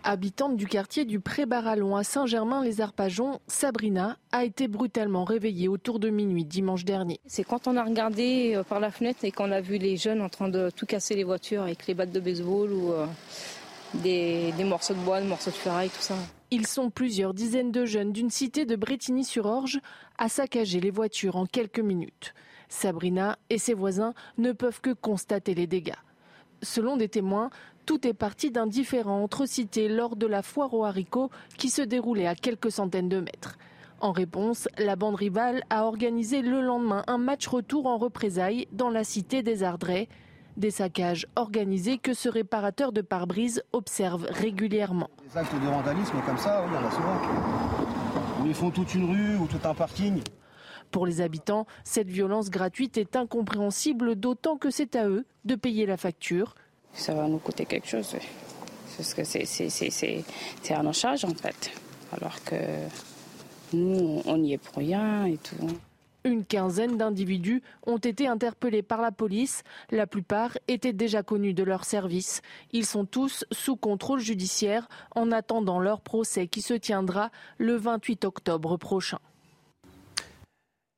[0.07, 6.45] Habitante du quartier du Pré-Barallon à Saint-Germain-les-Arpajons, Sabrina a été brutalement réveillée autour de minuit
[6.45, 7.21] dimanche dernier.
[7.27, 10.21] C'est quand on a regardé euh, par la fenêtre et qu'on a vu les jeunes
[10.21, 13.07] en train de tout casser les voitures avec les battes de baseball ou euh,
[13.95, 16.17] des, morceaux de bois, des morceaux de ferraille, tout ça.
[16.51, 19.81] Ils sont plusieurs dizaines de jeunes d'une cité de Bretigny-sur-Orge
[20.19, 22.35] à saccager les voitures en quelques minutes.
[22.69, 25.93] Sabrina et ses voisins ne peuvent que constater les dégâts.
[26.62, 27.51] Selon des témoins,
[27.87, 31.83] tout est parti d'un différend entre cités lors de la foire aux haricots qui se
[31.83, 33.59] déroulait à quelques centaines de mètres.
[34.01, 38.91] En réponse, la bande rivale a organisé le lendemain un match retour en représailles dans
[38.91, 40.09] la cité des Ardrais.
[40.57, 45.11] Des saccages organisés que ce réparateur de pare-brise observe régulièrement.
[45.33, 47.21] Des actes de vandalisme comme ça, il y en a souvent.
[48.47, 50.23] Ils font toute une rue ou tout un parking.
[50.95, 55.87] Pour les habitants, cette violence gratuite est incompréhensible, d'autant que c'est à eux de payer
[55.87, 56.55] la facture
[56.95, 58.17] ça va nous coûter quelque chose.
[58.97, 61.73] Parce que c'est à nos charges en fait.
[62.13, 62.55] Alors que
[63.73, 65.67] nous, on y est pour rien et tout.
[66.25, 69.63] Une quinzaine d'individus ont été interpellés par la police.
[69.91, 72.41] La plupart étaient déjà connus de leur service.
[72.73, 78.25] Ils sont tous sous contrôle judiciaire en attendant leur procès qui se tiendra le 28
[78.25, 79.19] octobre prochain.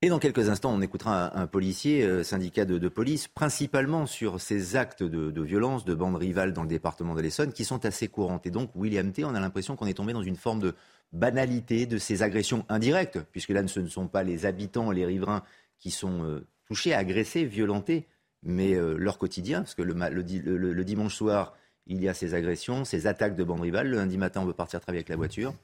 [0.03, 4.77] Et dans quelques instants, on écoutera un, policier, euh, syndicat de, police, principalement sur ces
[4.77, 8.47] actes de, violence, de bandes rivales dans le département de l'Essonne, qui sont assez courantes.
[8.47, 10.75] Et donc, William T., on a l'impression qu'on est tombé dans une forme de
[11.13, 15.43] banalité de ces agressions indirectes, puisque là, ce ne sont pas les habitants, les riverains
[15.79, 18.07] qui sont euh, touchés, agressés, violentés,
[18.43, 21.55] mais euh, leur quotidien, parce que le, dimanche soir,
[21.87, 23.89] il y a ces agressions, ces attaques de bandes rivales.
[23.89, 25.55] Le lundi matin, on veut partir travailler avec la voiture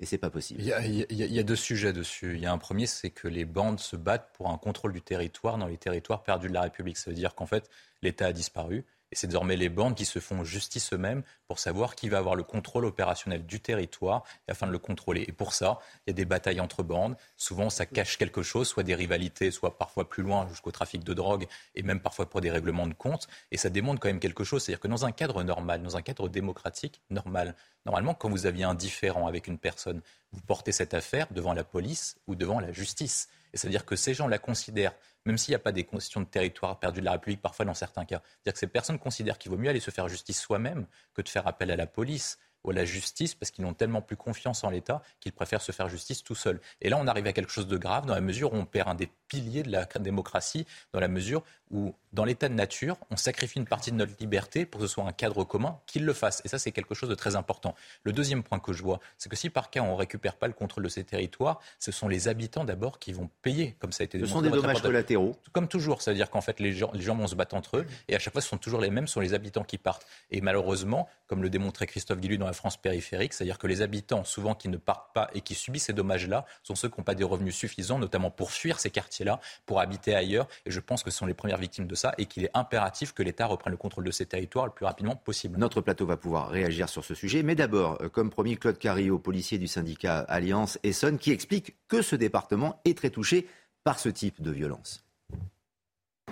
[0.00, 0.62] et c'est pas possible.
[0.62, 2.34] Il y, a, deux sujets dessus.
[2.34, 5.02] Il y a un premier, c'est que les bandes se battent pour un contrôle du
[5.02, 6.96] territoire dans les territoires perdus de la République.
[6.96, 7.68] Ça veut dire qu'en fait,
[8.00, 8.86] l'État a disparu.
[9.12, 12.36] Et c'est désormais les bandes qui se font justice eux-mêmes pour savoir qui va avoir
[12.36, 15.24] le contrôle opérationnel du territoire et afin de le contrôler.
[15.26, 17.16] Et pour ça, il y a des batailles entre bandes.
[17.36, 21.12] Souvent, ça cache quelque chose, soit des rivalités, soit parfois plus loin jusqu'au trafic de
[21.12, 23.26] drogue et même parfois pour des règlements de compte.
[23.50, 24.62] Et ça démontre quand même quelque chose.
[24.62, 27.56] C'est-à-dire que dans un cadre normal, dans un cadre démocratique normal,
[27.86, 30.02] normalement, quand vous aviez un différent avec une personne,
[30.32, 33.28] vous portez cette affaire devant la police ou devant la justice.
[33.52, 34.94] Et c'est-à-dire que ces gens la considèrent
[35.24, 37.74] même s'il n'y a pas des questions de territoire perdu de la République, parfois dans
[37.74, 38.22] certains cas.
[38.24, 41.28] C'est-à-dire que ces personnes considèrent qu'il vaut mieux aller se faire justice soi-même que de
[41.28, 44.64] faire appel à la police ou à la justice parce qu'ils n'ont tellement plus confiance
[44.64, 46.60] en l'État qu'ils préfèrent se faire justice tout seuls.
[46.80, 48.88] Et là, on arrive à quelque chose de grave dans la mesure où on perd
[48.88, 53.16] un des piliers de la démocratie, dans la mesure où, dans l'état de nature, on
[53.16, 56.12] sacrifie une partie de notre liberté pour que ce soit un cadre commun qu'il le
[56.12, 56.42] fasse.
[56.44, 57.76] Et ça, c'est quelque chose de très important.
[58.02, 60.48] Le deuxième point que je vois, c'est que si par cas on ne récupère pas
[60.48, 64.02] le contrôle de ces territoires, ce sont les habitants d'abord qui vont payer, comme ça
[64.02, 65.36] a été Ce sont des dommages collatéraux.
[65.52, 68.16] Comme toujours, c'est-à-dire qu'en fait, les gens, les gens vont se battre entre eux, et
[68.16, 70.06] à chaque fois, ce sont toujours les mêmes, ce sont les habitants qui partent.
[70.32, 74.24] Et malheureusement, comme le démontrait Christophe Guillu dans la France périphérique, c'est-à-dire que les habitants,
[74.24, 77.14] souvent qui ne partent pas et qui subissent ces dommages-là, sont ceux qui n'ont pas
[77.14, 78.90] des revenus suffisants, notamment pour fuir ces
[79.20, 80.48] quartiers-là, pour habiter ailleurs.
[80.66, 83.12] Et je pense que ce sont les premières victimes de ça et qu'il est impératif
[83.12, 85.58] que l'État reprenne le contrôle de ces territoires le plus rapidement possible.
[85.58, 87.42] Notre plateau va pouvoir réagir sur ce sujet.
[87.42, 92.02] Mais d'abord, euh, comme promis, Claude Carillo, policier du syndicat Alliance Essonne, qui explique que
[92.02, 93.46] ce département est très touché
[93.84, 95.04] par ce type de violence.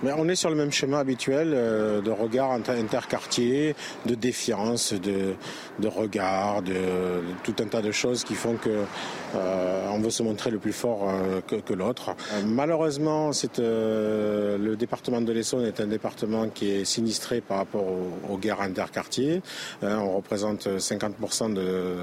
[0.05, 3.75] On est sur le même schéma habituel euh, de regard interquartier,
[4.07, 5.35] de défiance, de,
[5.81, 6.75] de regard, de,
[7.43, 8.85] tout un tas de choses qui font que
[9.35, 12.15] euh, on veut se montrer le plus fort euh, que, l'autre.
[12.47, 17.85] malheureusement, c'est, le département de l'Essonne est un département qui est sinistré par rapport
[18.31, 19.43] aux, guerres interquartiers.
[19.83, 21.97] on représente 50% de,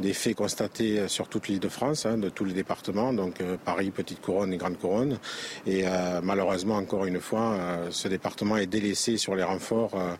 [0.00, 3.90] des faits constatés sur toute l'île de France, hein, de tous les départements, donc Paris,
[3.90, 5.18] Petite Couronne et Grande Couronne.
[5.66, 5.84] Et
[6.22, 10.14] malheureusement, encore une fois, euh, ce département est délaissé sur les renforts, euh,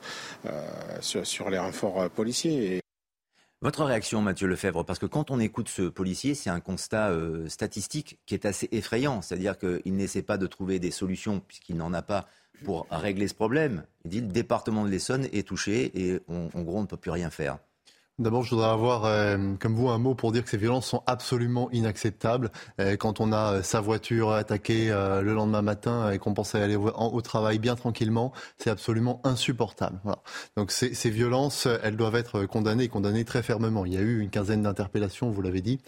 [0.46, 2.80] euh, sur, les renforts policiers.
[3.62, 7.10] Votre réaction, Mathieu Lefebvre, parce que quand on écoute ce policier, c'est un constat
[7.48, 9.22] statistique qui est assez effrayant.
[9.22, 12.28] C'est-à-dire qu'il n'essaie pas de trouver des solutions, puisqu'il n'en a pas,
[12.64, 13.84] pour régler ce problème.
[14.04, 17.10] Il dit le département de l'Essonne est touché et en gros, on ne peut plus
[17.10, 17.58] rien faire.
[18.18, 21.02] D'abord, je voudrais avoir, euh, comme vous, un mot pour dire que ces violences sont
[21.06, 22.50] absolument inacceptables.
[22.80, 26.62] Euh, quand on a euh, sa voiture attaquée le lendemain matin et qu'on pense à
[26.62, 30.00] aller au, travail bien tranquillement, c'est absolument insupportable.
[30.56, 33.84] Donc ces, ces, violences, elles doivent être condamnées, condamnées très fermement.
[33.84, 35.80] Il y a eu une quinzaine d'interpellations, vous l'avez dit.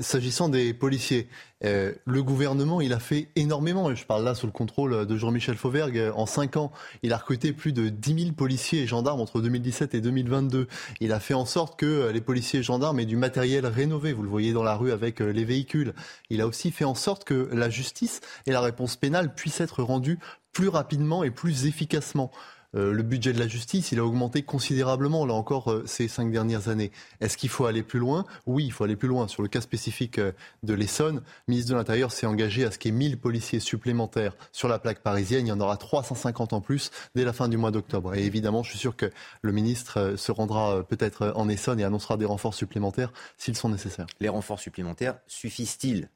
[0.00, 1.28] S'agissant des policiers,
[1.62, 6.12] le gouvernement, il a fait énormément, je parle là sous le contrôle de Jean-Michel Fauvergue,
[6.14, 9.94] en cinq ans, il a recruté plus de 10 000 policiers et gendarmes entre 2017
[9.94, 10.66] et 2022.
[11.00, 14.22] Il a fait sorte que euh, les policiers et gendarmes aient du matériel rénové, vous
[14.22, 15.94] le voyez dans la rue avec les véhicules.
[16.30, 19.82] Il a aussi fait en sorte que la justice et la réponse pénale puissent être
[19.82, 20.18] rendues
[20.52, 22.30] plus rapidement et plus efficacement.
[22.74, 26.30] Euh, le budget de la justice, il a augmenté considérablement, là encore, euh, ces cinq
[26.30, 26.90] dernières années.
[27.20, 28.24] Est-ce qu'il faut aller plus loin?
[28.46, 29.28] Oui, il faut aller plus loin.
[29.28, 32.78] Sur le cas spécifique euh, de l'Essonne, le ministre de l'Intérieur s'est engagé à ce
[32.78, 35.46] qu'il y ait 1000 policiers supplémentaires sur la plaque parisienne.
[35.46, 38.14] Il y en aura 350 en plus dès la fin du mois d'octobre.
[38.14, 39.10] Et évidemment, je suis sûr que
[39.42, 44.06] le ministre se rendra peut-être en Essonne et annoncera des renforts supplémentaires s'ils sont nécessaires.
[44.20, 46.08] Les renforts supplémentaires suffisent-ils?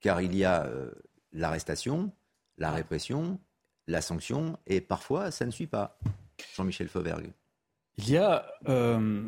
[0.00, 0.68] Car il y a
[1.32, 2.12] l'arrestation,
[2.58, 3.38] la répression,
[3.86, 5.98] la sanction et parfois ça ne suit pas.
[6.54, 7.32] Jean-Michel Fauvergue.
[7.98, 9.22] Il y a, euh,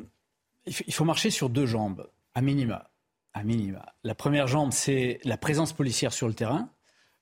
[0.67, 2.91] il faut marcher sur deux jambes, à minima.
[3.35, 3.95] À minima.
[4.05, 6.71] La première jambe, c'est la présence policière sur le terrain.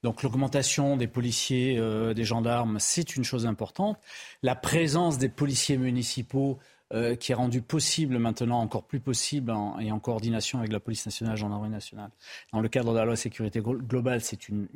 [0.02, 3.98] Donc l'augmentation des policiers, euh, des gendarmes, c'est une chose importante.
[4.42, 6.58] La présence des policiers municipaux
[6.94, 11.04] euh, qui est rendu possible maintenant, encore plus possible, et en coordination avec la police
[11.04, 12.10] nationale, gendarmerie nationale.
[12.52, 14.68] Dans le cadre de la loi sécurité globale, c'est une,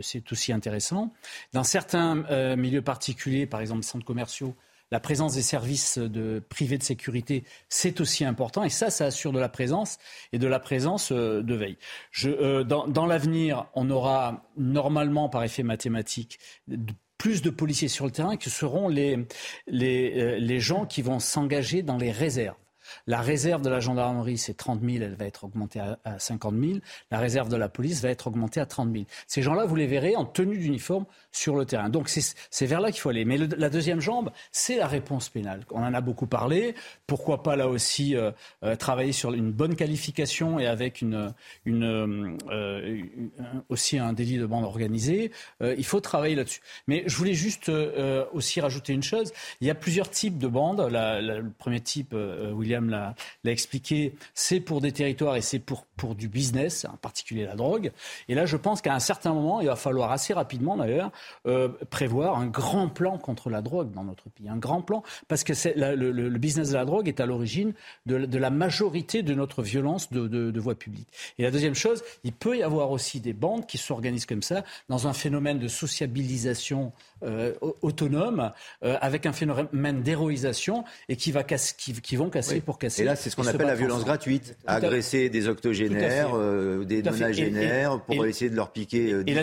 [0.00, 1.12] c'est aussi intéressant.
[1.52, 4.54] Dans certains euh, milieux particuliers, par exemple centres commerciaux,
[4.90, 8.64] la présence des services de, privés de sécurité, c'est aussi important.
[8.64, 9.98] Et ça, ça assure de la présence
[10.32, 11.76] et de la présence euh, de veille.
[12.12, 16.38] Je, dans, dans l'avenir, on aura normalement, par effet mathématique,
[17.22, 19.28] plus de policiers sur le terrain que seront les,
[19.68, 22.56] les, euh, les gens qui vont s'engager dans les réserves.
[23.06, 26.78] La réserve de la gendarmerie, c'est 30 000, elle va être augmentée à, 50 000.
[27.10, 29.04] La réserve de la police va être augmentée à 30 000.
[29.26, 31.88] Ces gens-là, vous les verrez en tenue d'uniforme sur le terrain.
[31.88, 33.24] Donc c'est vers là qu'il faut aller.
[33.24, 35.64] Mais la deuxième jambe, c'est la réponse pénale.
[35.70, 36.74] On en a beaucoup parlé.
[37.06, 38.30] Pourquoi pas là aussi euh,
[38.64, 42.36] euh, travailler sur une bonne qualification et avec euh,
[43.68, 45.32] aussi un délit de bande organisée.
[45.60, 46.60] il faut travailler là-dessus.
[46.86, 47.70] Mais je voulais juste
[48.32, 49.32] aussi rajouter une chose.
[49.60, 50.86] Il y a plusieurs types de bandes.
[50.90, 52.14] le premier type,
[52.52, 53.14] William l'a
[53.44, 57.92] expliqué, c'est pour des territoires et c'est pour, pour du business, en particulier la drogue.
[58.28, 61.10] Et là, je pense qu'à un certain moment, il va falloir assez rapidement d'ailleurs
[61.46, 64.48] euh, prévoir un grand plan contre la drogue dans notre pays.
[64.48, 67.72] Un grand plan, parce que le, business de la drogue est à l'origine
[68.06, 71.08] de, la majorité de notre violence de, de, voie publique.
[71.38, 74.64] Et la deuxième chose, il peut y avoir aussi des bandes qui s'organisent comme ça
[74.88, 78.50] dans un phénomène de sociabilisation euh, autonome,
[78.82, 83.02] euh, avec un phénomène d'héroïsation et qui, va qui vont casser pour casser.
[83.02, 84.56] Et là, c'est ce qu'on appelle la violence gratuite.
[84.66, 89.34] Agresser des octogénaires, euh, des nonagénaires, pour essayer de leur piquer 10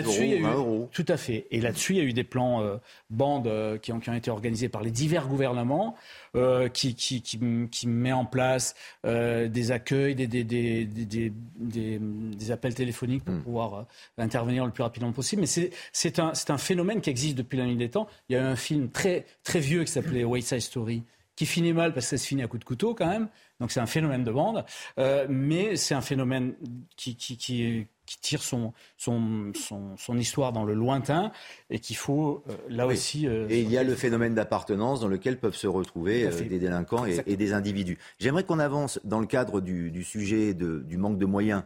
[0.42, 0.88] euros, euros.
[0.92, 1.46] Tout à fait.
[1.50, 2.78] Et là-dessus, il y a eu des plans
[3.10, 3.50] bandes
[3.82, 5.96] qui ont, qui, ont, été organisés par les divers gouvernements.
[6.36, 7.40] Euh, qui, qui, qui,
[7.72, 13.42] qui, met en place euh, des accueils, des, des, des, des, appels téléphoniques pour hmm.
[13.42, 13.82] pouvoir euh,
[14.16, 15.42] intervenir le plus rapidement possible.
[15.42, 18.06] Mais c'est un, un phénomène qui existe depuis la nuit des temps.
[18.28, 21.02] Il y a eu un film très, très vieux qui s'appelait White Side Story
[21.40, 23.28] qui finit mal parce que ça se finit à coup de couteau quand même.
[23.60, 24.62] Donc c'est un phénomène de bande,
[24.98, 26.54] euh, mais c'est un phénomène
[26.98, 31.32] qui, qui, qui, qui tire son, son, son, son, histoire dans le lointain
[31.70, 33.26] et qu'il faut euh, là aussi.
[33.26, 37.06] Euh, et il y a le phénomène d'appartenance dans lequel peuvent se retrouver des délinquants
[37.06, 37.96] et, et, des individus.
[38.18, 41.62] J'aimerais qu'on avance dans le cadre du, du sujet de, du manque de moyens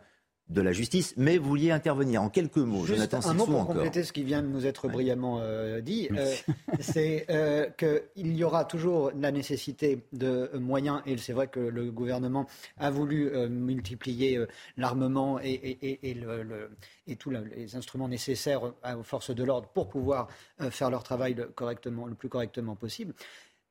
[0.50, 2.84] de la justice, mais vous vouliez intervenir en quelques mots.
[2.84, 3.74] Juste Jonathan un mot pour encore.
[3.76, 6.34] compléter ce qui vient de nous être brillamment euh, dit, euh,
[6.80, 11.90] c'est euh, qu'il y aura toujours la nécessité de moyens, et c'est vrai que le
[11.90, 14.44] gouvernement a voulu multiplier
[14.76, 16.70] l'armement et, et- et- et le- le-
[17.06, 20.28] et tous le- les instruments nécessaires aux forces de l'ordre pour pouvoir
[20.70, 23.14] faire leur travail le, correctement, le plus correctement possible.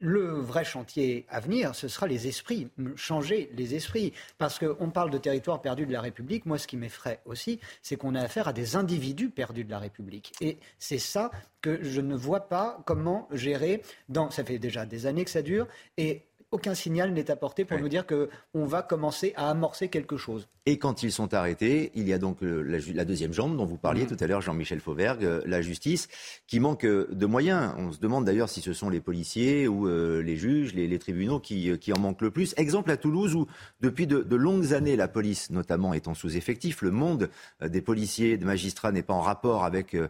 [0.05, 4.11] Le vrai chantier à venir, ce sera les esprits, changer les esprits.
[4.37, 6.45] Parce qu'on parle de territoire perdu de la République.
[6.45, 9.79] Moi, ce qui m'effraie aussi, c'est qu'on a affaire à des individus perdus de la
[9.79, 10.33] République.
[10.41, 11.31] Et c'est ça
[11.61, 13.81] que je ne vois pas comment gérer.
[14.31, 15.69] Ça fait déjà des années que ça dure.
[15.95, 16.23] Et
[16.53, 20.47] aucun signal n'est apporté pour nous dire qu'on va commencer à amorcer quelque chose.
[20.65, 23.77] Et quand ils sont arrêtés, il y a donc euh, la, deuxième jambe dont vous
[23.77, 26.07] parliez tout à l'heure, Jean-Michel Fauvergue, euh, la justice,
[26.47, 27.73] qui manque euh, de moyens.
[27.77, 30.99] On se demande d'ailleurs si ce sont les policiers ou euh, les juges, les, les
[30.99, 32.53] tribunaux qui, qui en manquent le plus.
[32.55, 33.47] Exemple à Toulouse où
[33.81, 37.29] depuis de, de longues années, la police notamment est en sous-effectif, le monde
[37.61, 40.07] des policiers, des magistrats n'est pas en rapport avec euh,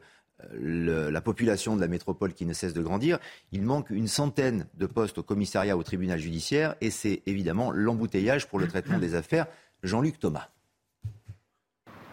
[0.60, 3.20] la population de la métropole qui ne cesse de grandir.
[3.52, 8.48] Il manque une centaine de postes au commissariat, au tribunal judiciaire, et c'est évidemment l'embouteillage
[8.48, 9.48] pour le traitement des affaires.
[9.84, 10.50] Jean-Luc Thomas.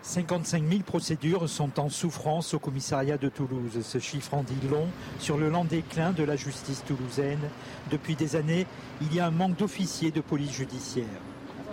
[0.03, 3.81] 55 000 procédures sont en souffrance au commissariat de Toulouse.
[3.83, 4.87] Ce chiffre en dit long
[5.19, 7.51] sur le lent déclin de la justice toulousaine.
[7.91, 8.67] Depuis des années,
[9.03, 11.07] il y a un manque d'officiers de police judiciaire.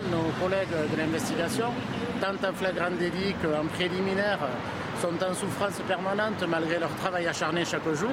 [0.03, 1.73] Nos collègues de l'investigation,
[2.21, 4.37] tant en flagrant délit qu'en préliminaire,
[5.01, 8.11] sont en souffrance permanente malgré leur travail acharné chaque jour.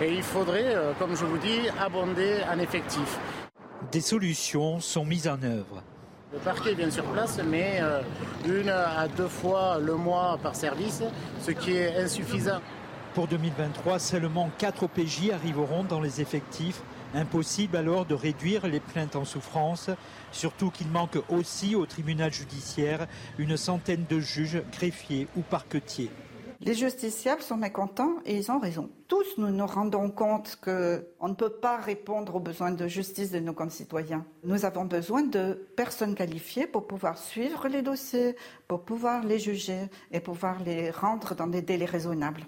[0.00, 3.18] Et il faudrait, euh, comme je vous dis, abonder en effectifs.
[3.90, 5.82] Des solutions sont mises en œuvre.
[6.32, 8.00] Le parquet est bien sur place, mais euh,
[8.46, 11.02] une à deux fois le mois par service,
[11.42, 12.60] ce qui est insuffisant.
[13.14, 16.80] Pour 2023, seulement 4 OPJ arriveront dans les effectifs.
[17.14, 19.90] Impossible alors de réduire les plaintes en souffrance,
[20.30, 23.06] surtout qu'il manque aussi au tribunal judiciaire
[23.38, 26.10] une centaine de juges, greffiers ou parquetiers.
[26.60, 28.90] Les justiciables sont mécontents et ils ont raison.
[29.06, 33.38] Tous nous nous rendons compte qu'on ne peut pas répondre aux besoins de justice de
[33.38, 34.26] nos concitoyens.
[34.42, 38.34] Nous avons besoin de personnes qualifiées pour pouvoir suivre les dossiers,
[38.66, 42.44] pour pouvoir les juger et pouvoir les rendre dans des délais raisonnables.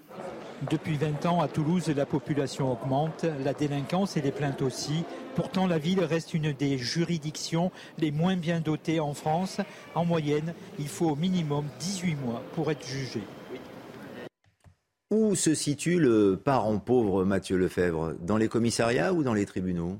[0.69, 5.03] Depuis 20 ans, à Toulouse, la population augmente, la délinquance et les plaintes aussi.
[5.33, 9.57] Pourtant, la ville reste une des juridictions les moins bien dotées en France.
[9.95, 13.23] En moyenne, il faut au minimum 18 mois pour être jugé.
[15.09, 18.13] Où se situe le parent pauvre Mathieu Lefebvre?
[18.21, 19.97] Dans les commissariats ou dans les tribunaux?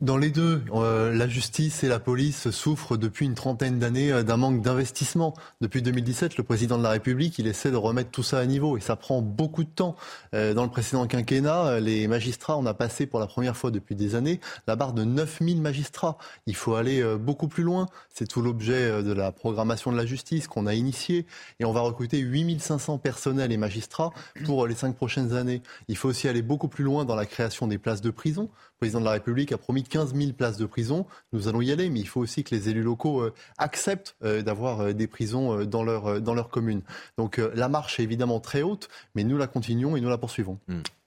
[0.00, 4.22] Dans les deux, euh, la justice et la police souffrent depuis une trentaine d'années euh,
[4.22, 5.34] d'un manque d'investissement.
[5.60, 8.76] Depuis 2017, le président de la République, il essaie de remettre tout ça à niveau
[8.76, 9.96] et ça prend beaucoup de temps.
[10.36, 13.96] Euh, dans le précédent quinquennat, les magistrats, on a passé pour la première fois depuis
[13.96, 14.38] des années
[14.68, 16.16] la barre de 9000 magistrats.
[16.46, 17.86] Il faut aller beaucoup plus loin.
[18.14, 21.26] C'est tout l'objet de la programmation de la justice qu'on a initiée
[21.58, 24.12] et on va recruter 8500 personnels et magistrats
[24.44, 25.60] pour les cinq prochaines années.
[25.88, 28.48] Il faut aussi aller beaucoup plus loin dans la création des places de prison.
[28.78, 31.04] Le président de la République a promis 15 000 places de prison.
[31.32, 34.40] Nous allons y aller, mais il faut aussi que les élus locaux euh, acceptent euh,
[34.40, 36.82] d'avoir euh, des prisons euh, dans leur, euh, dans leur commune.
[37.16, 40.16] Donc euh, la marche est évidemment très haute, mais nous la continuons et nous la
[40.16, 40.60] poursuivons.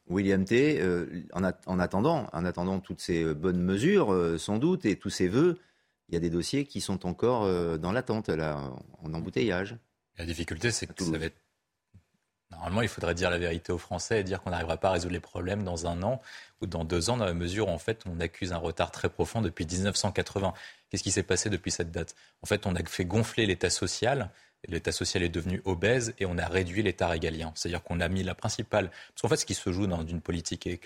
[0.09, 4.57] William T, euh, en, at- en attendant, en attendant toutes ces bonnes mesures, euh, sans
[4.57, 5.57] doute, et tous ces vœux,
[6.09, 8.57] il y a des dossiers qui sont encore euh, dans l'attente, là,
[9.01, 9.78] en embouteillage.
[10.17, 11.38] La difficulté, c'est que ça va être.
[12.52, 15.14] Normalement, il faudrait dire la vérité aux Français et dire qu'on n'arrivera pas à résoudre
[15.14, 16.22] les problèmes dans un an
[16.62, 19.10] ou dans deux ans, dans la mesure où, en fait, on accuse un retard très
[19.10, 20.54] profond depuis 1980.
[20.89, 22.16] Qu'est-ce qui s'est passé depuis cette date?
[22.43, 24.30] En fait, on a fait gonfler l'État social.
[24.68, 27.51] L'État social est devenu obèse et on a réduit l'État régalien.
[27.55, 28.89] C'est-à-dire qu'on a mis la principale.
[28.89, 30.78] Parce qu'en fait, ce qui se joue dans une politique et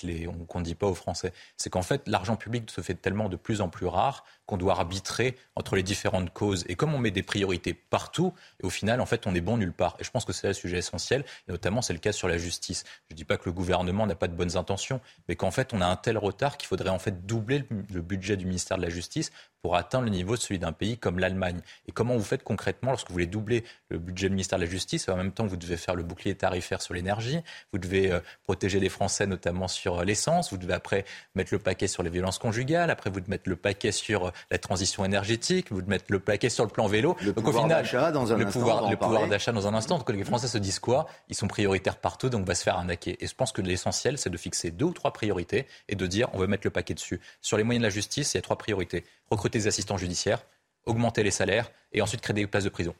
[0.47, 3.35] qu'on ne dit pas aux Français, c'est qu'en fait, l'argent public se fait tellement de
[3.35, 6.65] plus en plus rare qu'on doit arbitrer entre les différentes causes.
[6.69, 9.73] Et comme on met des priorités partout, au final, en fait, on est bon nulle
[9.73, 9.97] part.
[9.99, 12.37] Et je pense que c'est le sujet essentiel, et notamment c'est le cas sur la
[12.37, 12.83] justice.
[13.09, 15.73] Je ne dis pas que le gouvernement n'a pas de bonnes intentions, mais qu'en fait,
[15.73, 18.77] on a un tel retard qu'il faudrait en fait doubler le, le budget du ministère
[18.77, 19.31] de la Justice
[19.65, 21.59] pour atteindre le niveau de celui d'un pays comme l'Allemagne.
[21.87, 24.69] Et comment vous faites concrètement lorsque vous voulez doubler le budget du ministère de la
[24.69, 27.39] Justice et en même temps vous devez faire le bouclier tarifaire sur l'énergie,
[27.73, 31.03] vous devez euh, protéger les Français notamment sur euh, l'essence, vous devez après
[31.33, 34.31] mettre le paquet sur les violences conjugales, après vous devez mettre le paquet sur euh,
[34.51, 37.17] la transition énergétique, vous devez mettre le paquet sur le plan vélo.
[37.21, 39.51] Le Donc pouvoir au final, d'achat, dans un le instant, pouvoir, va le pouvoir d'achat
[39.51, 39.97] dans un instant.
[39.97, 41.07] Donc les Français se disent quoi?
[41.29, 43.17] Ils sont prioritaires partout, donc on va se faire arnaquer.
[43.19, 46.29] Et je pense que l'essentiel, c'est de fixer deux ou trois priorités et de dire
[46.33, 47.19] on veut mettre le paquet dessus.
[47.41, 50.45] Sur les moyens de la justice, il y a trois priorités recruter des assistants judiciaires,
[50.85, 52.95] augmenter les salaires et ensuite créer des places de prison.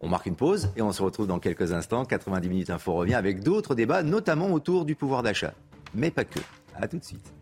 [0.00, 2.04] On marque une pause et on se retrouve dans quelques instants.
[2.04, 5.54] 90 minutes info revient avec d'autres débats, notamment autour du pouvoir d'achat.
[5.94, 6.40] Mais pas que.
[6.74, 7.32] À tout de suite.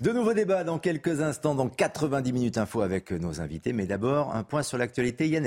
[0.00, 3.72] De nouveaux débats dans quelques instants, dans 90 minutes info avec nos invités.
[3.72, 5.46] Mais d'abord, un point sur l'actualité Yann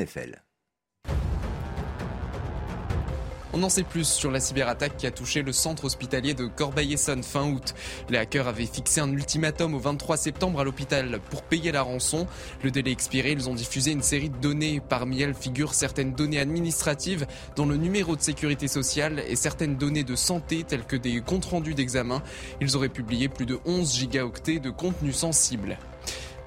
[3.51, 7.23] On en sait plus sur la cyberattaque qui a touché le centre hospitalier de Corbeil-Essonne
[7.23, 7.73] fin août.
[8.11, 12.27] Les hackers avaient fixé un ultimatum au 23 septembre à l'hôpital pour payer la rançon.
[12.63, 14.81] Le délai expiré, ils ont diffusé une série de données.
[14.87, 17.25] Parmi elles figurent certaines données administratives,
[17.55, 21.45] dont le numéro de sécurité sociale et certaines données de santé telles que des comptes
[21.45, 22.21] rendus d'examen.
[22.61, 25.79] Ils auraient publié plus de 11 gigaoctets de contenu sensible.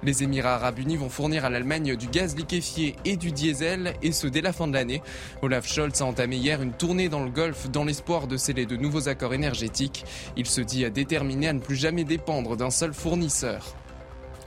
[0.04, 4.10] Les Émirats arabes unis vont fournir à l'Allemagne du gaz liquéfié et du diesel, et
[4.10, 5.00] ce dès la fin de l'année.
[5.42, 8.76] Olaf Scholz a entamé hier une tournée dans le Golfe dans l'espoir de sceller de
[8.76, 10.04] nouveaux accords énergétiques.
[10.36, 13.76] Il se dit déterminé à ne plus jamais dépendre d'un seul fournisseur.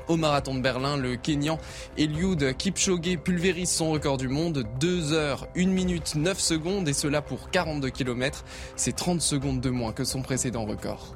[0.10, 1.58] Au marathon de Berlin, le Kenyan
[1.98, 7.22] Eliud Kipchoge pulvérise son record du monde, 2 heures, 1 minute 9 secondes et cela
[7.22, 8.44] pour 42 km.
[8.76, 11.15] C'est 30 secondes de moins que son précédent record.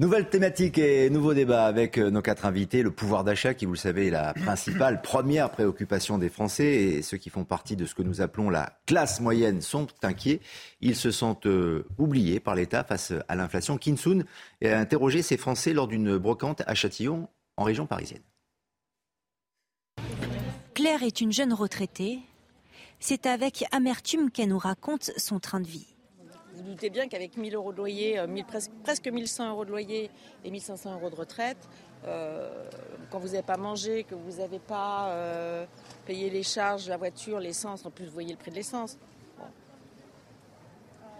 [0.00, 2.82] Nouvelle thématique et nouveau débat avec euh, nos quatre invités.
[2.82, 6.64] Le pouvoir d'achat, qui, vous le savez, est la principale, première préoccupation des Français.
[6.64, 10.40] Et ceux qui font partie de ce que nous appelons la classe moyenne sont inquiets.
[10.80, 13.76] Ils se sentent euh, oubliés par l'État face à l'inflation.
[13.76, 14.24] Kinsun
[14.64, 17.28] a interrogé ces Français lors d'une brocante à Châtillon,
[17.58, 18.22] en région parisienne.
[20.72, 22.20] Claire est une jeune retraitée.
[23.00, 25.89] C'est avec amertume qu'elle nous raconte son train de vie
[26.60, 30.10] vous doutez bien qu'avec 1000 euros de loyer, euh, presque, presque 1100 euros de loyer
[30.44, 31.68] et 1500 euros de retraite,
[32.06, 32.68] euh,
[33.10, 35.66] quand vous n'avez pas mangé, que vous n'avez pas euh,
[36.06, 38.98] payé les charges, la voiture, l'essence, en plus vous voyez le prix de l'essence.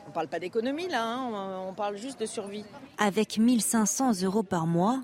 [0.04, 2.64] On ne parle pas d'économie là, hein, on parle juste de survie.
[2.98, 5.00] Avec 1500 euros par mois,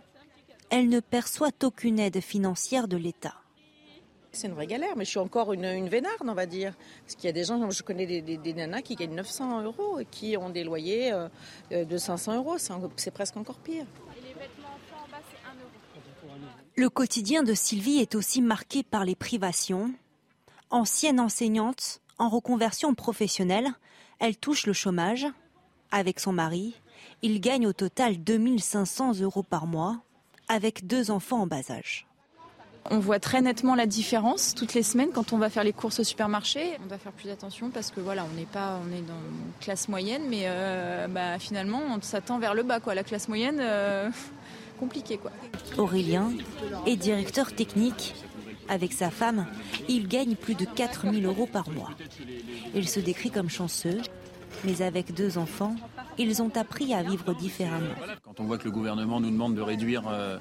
[0.70, 3.34] elle ne perçoit aucune aide financière de l'État.
[4.36, 6.74] C'est une vraie galère, mais je suis encore une, vénarde, on va dire.
[7.04, 10.04] Parce qu'il y a des gens, je connais des, nanas qui gagnent 900 euros et
[10.04, 12.56] qui ont des loyers euh, de 500 euros.
[12.96, 13.86] C'est presque encore pire.
[16.74, 19.94] Le quotidien de Sylvie est aussi marqué par les privations.
[20.68, 23.68] Ancienne enseignante, en reconversion professionnelle,
[24.18, 25.26] elle touche le chômage.
[25.90, 26.74] Avec son mari,
[27.22, 30.02] il gagne au total 2500 euros par mois,
[30.48, 32.06] avec deux enfants en bas âge.
[32.90, 36.00] On voit très nettement la différence toutes les semaines quand on va faire les courses
[36.00, 36.78] au supermarché.
[36.84, 39.52] On doit faire plus attention parce que voilà, on n'est pas, on est dans une
[39.60, 42.94] classe moyenne, mais euh, bah, finalement, on s'attend vers le bas, quoi.
[42.94, 44.10] La classe moyenne, euh,
[44.78, 45.32] compliqué, quoi.
[45.78, 46.30] Aurélien
[46.86, 48.14] est directeur technique.
[48.68, 49.46] Avec sa femme,
[49.88, 51.90] il gagne plus de 4000 euros par mois.
[52.74, 54.00] Il se décrit comme chanceux,
[54.64, 55.76] mais avec deux enfants,
[56.18, 57.94] ils ont appris à vivre différemment.
[58.22, 60.38] Quand on voit que le gouvernement nous demande de réduire euh,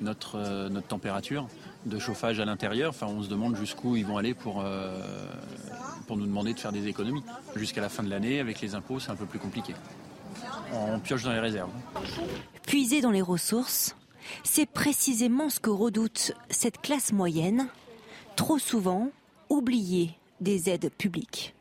[0.00, 1.48] notre, euh, notre température
[1.84, 5.00] de chauffage à l'intérieur, enfin, on se demande jusqu'où ils vont aller pour, euh,
[6.06, 7.22] pour nous demander de faire des économies.
[7.54, 9.74] Jusqu'à la fin de l'année, avec les impôts, c'est un peu plus compliqué.
[10.72, 11.70] On pioche dans les réserves.
[12.66, 13.96] Puiser dans les ressources,
[14.44, 17.68] c'est précisément ce que redoute cette classe moyenne,
[18.34, 19.10] trop souvent
[19.48, 20.10] oubliée
[20.40, 21.55] des aides publiques.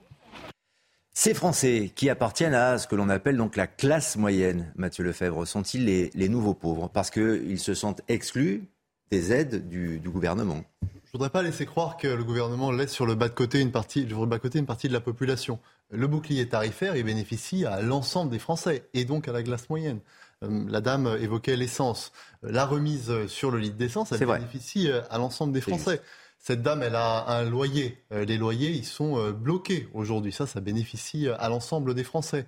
[1.17, 5.47] Ces Français qui appartiennent à ce que l'on appelle donc la classe moyenne, Mathieu Lefebvre,
[5.47, 6.89] sont-ils les, nouveaux pauvres?
[6.89, 8.67] Parce qu'ils se sentent exclus
[9.11, 10.61] des aides du, gouvernement.
[10.81, 13.61] Je ne voudrais pas laisser croire que le gouvernement laisse sur le bas de côté
[13.61, 15.57] une partie, sur le bas de côté une partie de la population.
[15.89, 20.01] Le bouclier tarifaire, il bénéficie à l'ensemble des Français et donc à la classe moyenne.
[20.43, 22.11] Euh, la dame évoquait l'essence.
[22.43, 26.01] La remise sur le litre d'essence, elle bénéficie à l'ensemble des Français.
[26.47, 27.97] Cette dame, elle a un loyer.
[28.11, 30.31] Euh, les loyers, ils sont euh, bloqués aujourd'hui.
[30.31, 32.45] Ça, ça bénéficie à l'ensemble des Français.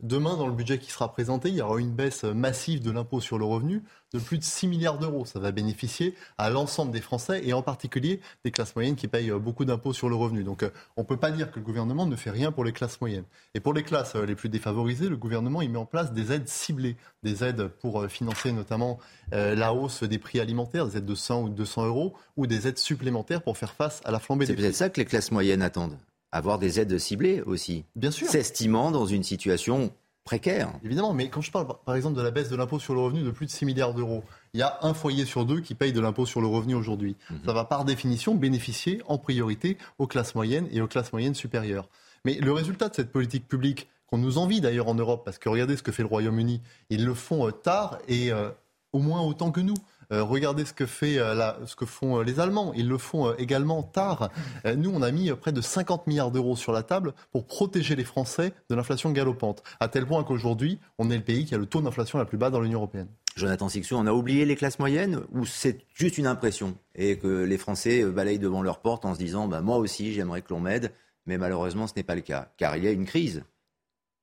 [0.00, 3.20] Demain, dans le budget qui sera présenté, il y aura une baisse massive de l'impôt
[3.20, 3.82] sur le revenu
[4.12, 5.24] de plus de 6 milliards d'euros.
[5.24, 9.32] Ça va bénéficier à l'ensemble des Français et en particulier des classes moyennes qui payent
[9.32, 10.44] beaucoup d'impôts sur le revenu.
[10.44, 12.70] Donc euh, on ne peut pas dire que le gouvernement ne fait rien pour les
[12.70, 13.24] classes moyennes.
[13.54, 16.30] Et pour les classes euh, les plus défavorisées, le gouvernement il met en place des
[16.30, 18.98] aides ciblées, des aides pour euh, financer notamment
[19.32, 22.78] la hausse des prix alimentaires, des aides de 100 ou 200 euros, ou des aides
[22.78, 24.62] supplémentaires pour faire face à la flambée des prix.
[24.62, 25.98] C'est peut-être ça que les classes moyennes attendent
[26.32, 27.84] avoir des aides ciblées aussi.
[27.96, 28.28] Bien sûr.
[28.28, 29.92] S'estimant dans une situation
[30.24, 30.70] précaire.
[30.84, 33.22] Évidemment, mais quand je parle par exemple de la baisse de l'impôt sur le revenu
[33.22, 34.22] de plus de 6 milliards d'euros,
[34.52, 37.16] il y a un foyer sur deux qui paye de l'impôt sur le revenu aujourd'hui.
[37.30, 37.38] Mhm.
[37.46, 41.88] Ça va par définition bénéficier en priorité aux classes moyennes et aux classes moyennes supérieures.
[42.26, 45.48] Mais le résultat de cette politique publique, qu'on nous envie d'ailleurs en Europe, parce que
[45.48, 46.60] regardez ce que fait le Royaume-Uni,
[46.90, 48.50] ils le font euh, tard et euh,
[48.92, 49.76] au moins autant que nous.
[50.10, 52.72] Euh, regardez ce que, euh, font euh, les Allemands.
[52.74, 54.30] Ils le font également tard.
[54.76, 58.04] nous, on a mis près de 50 milliards d'euros sur la table pour protéger les
[58.04, 59.62] Français de l'inflation galopante.
[59.80, 62.38] À tel point qu'aujourd'hui, on est le pays qui a le taux d'inflation la plus
[62.38, 63.08] bas dans l'Union européenne.
[63.36, 67.44] Jonathan Sixou, on a oublié les classes moyennes ou c'est juste une impression et que
[67.44, 70.58] les Français balayent devant leur porte en se disant bah, moi aussi j'aimerais que l'on
[70.58, 70.92] m'aide,
[71.26, 73.44] mais malheureusement ce n'est pas le cas car il y a une crise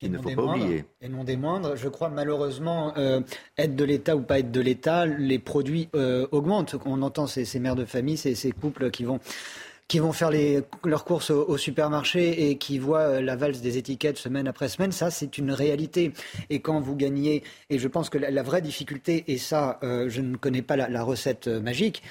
[0.02, 0.84] Il ne faut pas oublier.
[1.00, 1.76] Et non des moindres.
[1.76, 3.20] Je crois malheureusement, euh,
[3.56, 6.76] aide de l'État ou pas aide de l'État, les produits euh, augmentent.
[6.84, 9.20] On entend ces, ces, mères de famille, ces, ces couples qui vont
[9.88, 13.78] qui vont faire les, leurs courses au, supermarché et qui voient euh, la valse des
[13.78, 16.12] étiquettes semaine après semaine, ça c'est une réalité.
[16.50, 20.20] Et quand vous gagnez, et je pense que la, vraie difficulté, et ça euh, je
[20.20, 22.02] ne connais pas la, la recette euh, magique,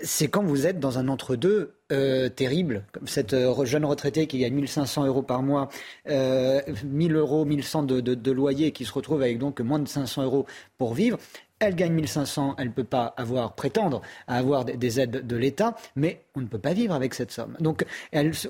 [0.00, 2.84] c'est quand vous êtes dans un entre-deux euh, terrible.
[3.06, 5.68] Cette jeune retraitée qui gagne 1500 euros par mois,
[6.08, 9.88] euh, 1000 euros, 1100 de, de, de loyer, qui se retrouve avec donc moins de
[9.88, 10.46] 500 euros
[10.78, 11.18] pour vivre,
[11.62, 15.76] elle gagne 1500, elle ne peut pas avoir, prétendre à avoir des, aides de l'État,
[15.94, 17.56] mais on ne peut pas vivre avec cette somme.
[17.60, 17.84] Donc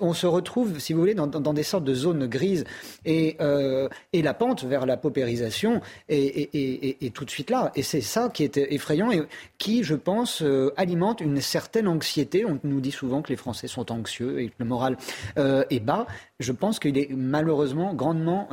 [0.01, 2.65] on se retrouve, si vous voulez, dans, des sortes de zones grises
[3.05, 7.73] et, euh, et la pente vers la paupérisation est, tout de suite là.
[7.75, 9.23] Et c'est ça qui est effrayant et
[9.59, 12.45] qui, je pense, euh, alimente une certaine anxiété.
[12.45, 14.97] On nous dit souvent que les Français sont anxieux et que le moral
[15.39, 16.07] euh, est bas.
[16.41, 18.49] Je pense qu'il est malheureusement grandement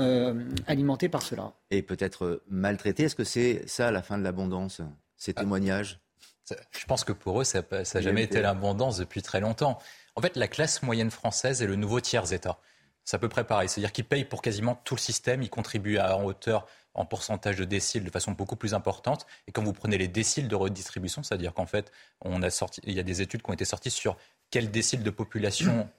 [0.67, 3.03] alimenté par cela et peut-être maltraités.
[3.03, 4.81] Est-ce que c'est ça la fin de l'abondance,
[5.17, 5.41] ces ah.
[5.41, 5.99] témoignages?
[6.71, 9.79] Je pense que pour eux, ça n'a jamais été l'abondance depuis très longtemps.
[10.15, 12.59] En fait, la classe moyenne française est le nouveau tiers-État.
[13.05, 13.69] C'est à peu près pareil.
[13.69, 15.41] C'est-à-dire qu'ils payent pour quasiment tout le système.
[15.41, 19.25] Ils contribuent à, en hauteur, en pourcentage de déciles de façon beaucoup plus importante.
[19.47, 21.91] Et quand vous prenez les déciles de redistribution, c'est-à-dire qu'en fait,
[22.21, 24.17] on a sorti, il y a des études qui ont été sorties sur
[24.51, 25.89] quels déciles de population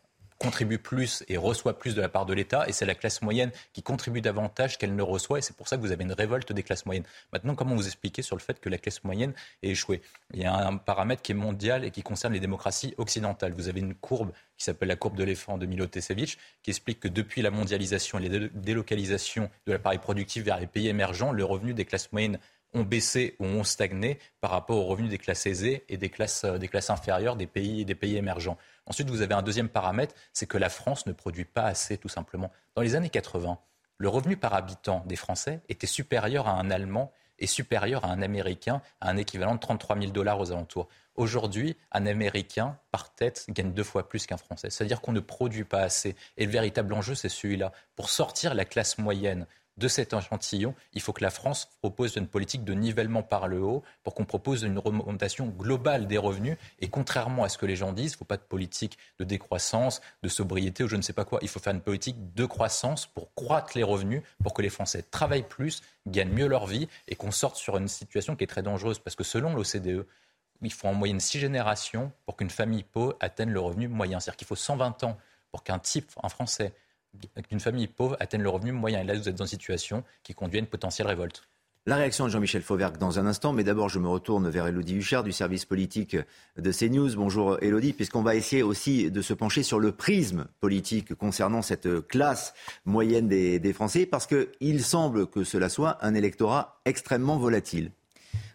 [0.41, 3.53] contribue plus et reçoit plus de la part de l'État, et c'est la classe moyenne
[3.75, 6.53] qui contribue davantage qu'elle ne reçoit, et c'est pour ça que vous avez une révolte
[6.53, 7.05] des classes moyennes.
[7.33, 10.01] Maintenant, comment vous expliquez sur le fait que la classe moyenne est échouée
[10.33, 13.53] Il y a un paramètre qui est mondial et qui concerne les démocraties occidentales.
[13.53, 17.09] Vous avez une courbe qui s'appelle la courbe de l'éléphant de Tesevich, qui explique que
[17.09, 21.75] depuis la mondialisation et les délocalisations de l'appareil productif vers les pays émergents, le revenu
[21.75, 22.39] des classes moyennes
[22.73, 26.45] ont baissé ou ont stagné par rapport aux revenus des classes aisées et des classes,
[26.45, 28.57] euh, des classes inférieures des pays, des pays émergents.
[28.87, 32.09] Ensuite, vous avez un deuxième paramètre, c'est que la France ne produit pas assez, tout
[32.09, 32.51] simplement.
[32.75, 33.59] Dans les années 80,
[33.99, 38.23] le revenu par habitant des Français était supérieur à un Allemand et supérieur à un
[38.23, 40.89] Américain, à un équivalent de 33 000 dollars aux alentours.
[41.17, 44.71] Aujourd'hui, un Américain par tête gagne deux fois plus qu'un Français.
[44.71, 46.17] C'est-à-dire qu'on ne produit pas assez.
[46.37, 47.73] Et le véritable enjeu, c'est celui-là.
[47.97, 49.47] Pour sortir la classe moyenne
[49.77, 53.63] de cet échantillon, il faut que la France propose une politique de nivellement par le
[53.63, 56.57] haut pour qu'on propose une remontation globale des revenus.
[56.81, 59.25] Et contrairement à ce que les gens disent, il ne faut pas de politique de
[59.25, 61.39] décroissance, de sobriété ou je ne sais pas quoi.
[61.43, 65.03] Il faut faire une politique de croissance pour croître les revenus, pour que les Français
[65.03, 68.63] travaillent plus, gagnent mieux leur vie et qu'on sorte sur une situation qui est très
[68.63, 68.99] dangereuse.
[68.99, 70.07] Parce que selon l'OCDE,
[70.63, 74.21] il faut en moyenne six générations pour qu'une famille pauvre atteigne le revenu moyen.
[74.21, 75.17] C'est-à-dire qu'il faut 120 ans
[75.51, 76.75] pour qu'un type, un Français,
[77.49, 79.01] qu'une famille pauvre atteigne le revenu moyen.
[79.01, 81.43] Et là, vous êtes dans une situation qui conduit à une potentielle révolte.
[81.87, 84.97] La réaction de Jean-Michel Fauvergue dans un instant, mais d'abord je me retourne vers Elodie
[84.97, 86.15] Huchard du service politique
[86.59, 87.17] de CNews.
[87.17, 92.07] Bonjour Elodie, puisqu'on va essayer aussi de se pencher sur le prisme politique concernant cette
[92.07, 92.53] classe
[92.85, 97.93] moyenne des, des Français, parce qu'il semble que cela soit un électorat extrêmement volatile.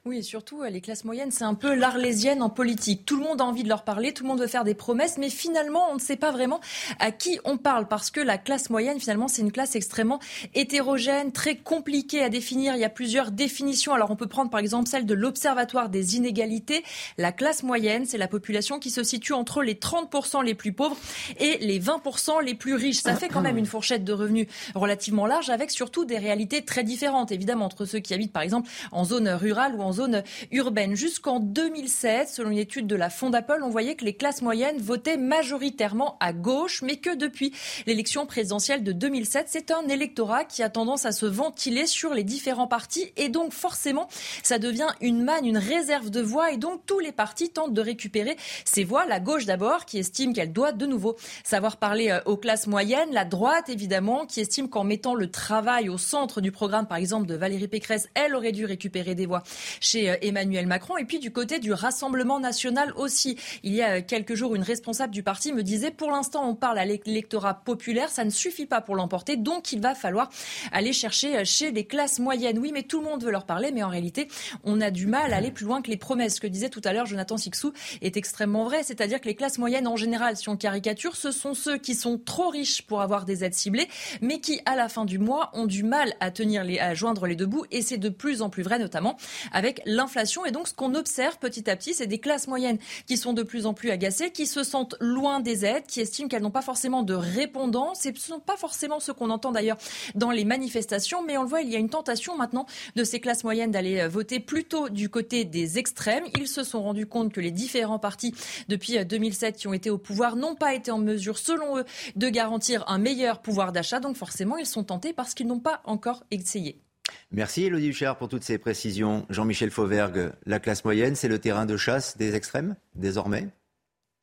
[0.08, 3.08] Oui, et surtout, euh, les classes moyennes, c'est un peu l'arlésienne en politique.
[3.08, 5.18] Tout le monde a envie de leur parler, tout le monde veut faire des promesses,
[5.18, 6.60] mais finalement, on ne sait pas vraiment
[7.00, 10.20] à qui on parle, parce que la classe moyenne, finalement, c'est une classe extrêmement
[10.54, 12.76] hétérogène, très compliquée à définir.
[12.76, 13.96] Il y a plusieurs définitions.
[13.96, 16.84] Alors, on peut prendre par exemple celle de l'Observatoire des inégalités.
[17.18, 20.98] La classe moyenne, c'est la population qui se situe entre les 30% les plus pauvres
[21.40, 23.00] et les 20% les plus riches.
[23.00, 24.46] Ça fait quand même une fourchette de revenus
[24.76, 28.70] relativement large, avec surtout des réalités très différentes, évidemment, entre ceux qui habitent, par exemple,
[28.92, 30.96] en zone rurale ou en zone urbaine.
[30.96, 35.18] Jusqu'en 2007, selon une étude de la Fondapol, on voyait que les classes moyennes votaient
[35.18, 37.54] majoritairement à gauche, mais que depuis
[37.88, 42.24] l'élection présidentielle de 2007, c'est un électorat qui a tendance à se ventiler sur les
[42.24, 44.08] différents partis et donc forcément,
[44.44, 47.82] ça devient une manne, une réserve de voix et donc tous les partis tentent de
[47.82, 48.36] récupérer
[48.66, 49.06] ces voix.
[49.06, 53.10] La gauche d'abord, qui estime qu'elle doit de nouveau savoir parler euh, aux classes moyennes.
[53.12, 57.28] La droite, évidemment, qui estime qu'en mettant le travail au centre du programme, par exemple,
[57.28, 59.44] de Valérie Pécresse, elle aurait dû récupérer des voix
[59.86, 60.98] chez euh, Emmanuel Macron.
[60.98, 63.38] Et puis du côté du Rassemblement national aussi.
[63.64, 66.56] Il y a euh, quelques jours, une responsable du parti me disait, pour l'instant, on
[66.56, 70.30] parle à l'électorat populaire, ça ne suffit pas pour l'emporter, donc il va falloir
[70.72, 72.60] aller chercher euh, chez les classes moyennes.
[72.60, 74.28] Oui, mais tout le monde veut leur parler, mais en réalité,
[74.64, 76.36] on a du mal à aller plus loin que les promesses.
[76.36, 77.72] Ce que disait tout à l'heure Jonathan Sixou
[78.02, 81.54] est extrêmement vrai, c'est-à-dire que les classes moyennes, en général, si on caricature, ce sont
[81.54, 83.88] ceux qui sont trop riches pour avoir des aides ciblées,
[84.22, 87.28] mais qui, à la fin du mois, ont du mal à tenir les, à joindre
[87.28, 89.18] les deux bouts, et c'est de plus en plus vrai, notamment
[89.52, 90.46] avec l'inflation.
[90.46, 93.44] Et donc, ce qu'on observe petit à petit, c'est des classes moyennes qui sont de
[93.44, 96.62] plus en plus agacées, qui se sentent loin des aides, qui estiment qu'elles n'ont pas
[96.62, 97.94] forcément de répondants.
[97.96, 99.78] Ce ne sont pas forcément ce qu'on entend d'ailleurs
[100.16, 102.66] dans les manifestations, mais on le voit, il y a une tentation maintenant
[102.96, 106.24] de ces classes moyennes d'aller euh, voter plutôt du côté des extrêmes.
[106.38, 108.34] Ils se sont rendus compte que les différents partis
[108.68, 111.86] depuis 2007 euh, qui ont été au pouvoir n'ont pas été en mesure, selon eux,
[112.16, 114.00] de garantir un meilleur pouvoir d'achat.
[114.00, 116.85] Donc forcément, ils sont tentés parce qu'ils n'ont pas encore essayé.
[117.32, 119.26] Merci Elodie Huchard pour toutes ces précisions.
[119.30, 123.48] Jean-Michel Fauvergue, la classe moyenne, c'est le terrain de chasse des extrêmes, désormais,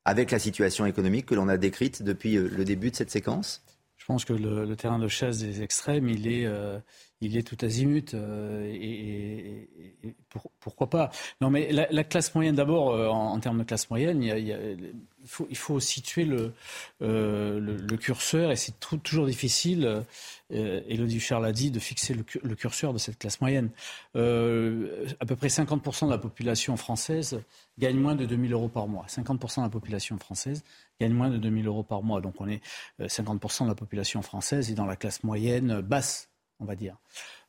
[0.04, 3.62] avec la situation économique que l'on a décrite depuis euh, le début de cette séquence
[3.96, 6.78] Je pense que le, terrain de chasse des extrêmes, il est, euh,
[7.22, 8.14] il est tout azimut.
[8.14, 9.68] Euh, et,
[10.60, 11.10] pourquoi pas?
[11.40, 14.94] Non, mais la, classe moyenne, d'abord, en, termes de classe moyenne, il,
[15.24, 16.52] faut, il faut, situer le,
[17.00, 20.04] le, curseur, et c'est toujours difficile
[20.52, 23.70] Elodie euh, Charles a dit, de fixer le, curseur de cette classe moyenne.
[24.16, 27.42] Euh, à peu près 50% de la population française
[27.78, 29.06] gagne moins de 2000 euros par mois.
[29.08, 30.62] 50% de la population française
[31.00, 32.20] gagne moins de 2000 euros par mois.
[32.20, 32.60] Donc on est
[33.00, 36.28] 50% euh, de la population française est dans la classe moyenne basse,
[36.62, 36.96] on va dire.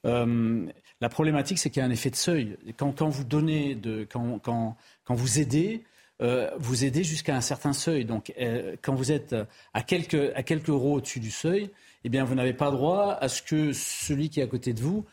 [0.04, 2.58] la problématique, c'est qu'il y a un effet de seuil.
[2.78, 4.76] Quand, vous donnez, de, quand,
[5.10, 5.84] vous aidez,
[6.20, 8.06] vous aidez jusqu'à un certain seuil.
[8.06, 8.34] Donc,
[8.82, 9.36] quand vous êtes
[9.74, 11.70] à quelques, à quelques euros au-dessus du seuil,
[12.04, 14.82] eh bien, vous n'avez pas droit à ce que celui qui est à côté de
[14.82, 15.06] vous,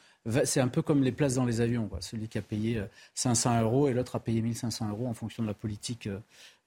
[0.44, 1.88] c'est un peu comme les places dans les avions.
[2.00, 2.82] Celui qui a payé
[3.14, 6.18] 500 euh, euros et l'autre a payé 1500 euros en fonction de la politique euh,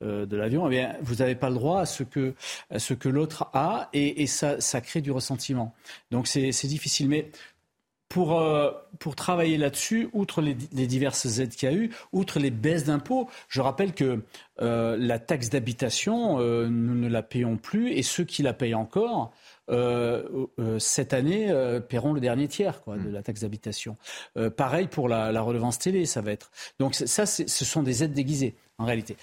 [0.01, 0.69] euh, de l'avion.
[0.71, 5.11] Eh vous n'avez pas le droit à ce que, l'autre a et, ça, crée du
[5.11, 5.73] ressentiment.
[6.09, 7.09] Donc c'est difficile.
[7.09, 7.29] Mais
[8.09, 8.35] pour,
[9.15, 13.29] travailler là-dessus, outre les, les, diverses aides qu'il y a eu, outre les baisses d'impôts,
[13.49, 14.21] je rappelle que
[14.59, 19.33] la taxe d'habitation, nous ne la payons plus et ceux qui la payent encore,
[19.69, 23.13] euh, euh, cette année euh, paieront le dernier tiers quoi, de mm.
[23.13, 23.97] la taxe d'habitation.
[24.57, 26.51] pareil pour la, la, redevance télé, ça va être.
[26.79, 29.15] Donc ça, ce sont des aides déguisées en réalité.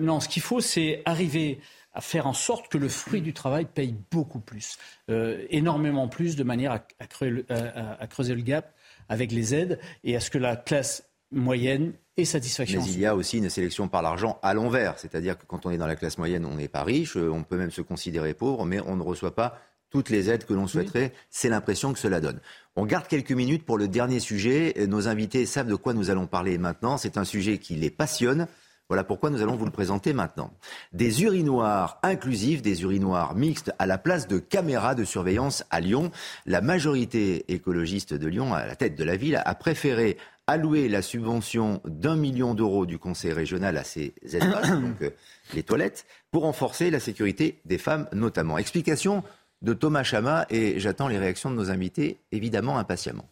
[0.00, 1.60] non, ce qu'il faut, c'est arriver
[1.94, 4.78] à faire en sorte que le fruit du travail paye beaucoup plus,
[5.08, 8.74] énormément plus, de manière à, à, creuser le gap
[9.08, 12.82] avec les aides et à ce que la classe moyenne et satisfaction.
[12.82, 15.70] Mais il y a aussi une sélection par l'argent à l'envers, c'est-à-dire que quand on
[15.70, 18.64] est dans la classe moyenne, on n'est pas riche, on peut même se considérer pauvre,
[18.64, 19.58] mais on ne reçoit pas
[19.90, 21.12] toutes les aides que l'on souhaiterait.
[21.30, 22.40] C'est l'impression que cela donne.
[22.76, 24.74] On garde quelques minutes pour le dernier sujet.
[24.88, 26.96] Nos invités savent de quoi nous allons parler maintenant.
[26.96, 28.46] C'est un sujet qui les passionne.
[28.88, 30.50] Voilà pourquoi nous allons vous le présenter maintenant.
[30.92, 36.10] Des urinoirs inclusifs, des urinoirs mixtes à la place de caméras de surveillance à Lyon.
[36.46, 40.18] La majorité écologiste de Lyon, à la tête de la ville, a préféré
[40.52, 45.10] allouer la subvention d'un million d'euros du Conseil régional à ces espaces, donc euh,
[45.54, 48.58] les toilettes, pour renforcer la sécurité des femmes notamment.
[48.58, 49.24] Explication
[49.62, 53.28] de Thomas Chama et j'attends les réactions de nos invités évidemment impatiemment.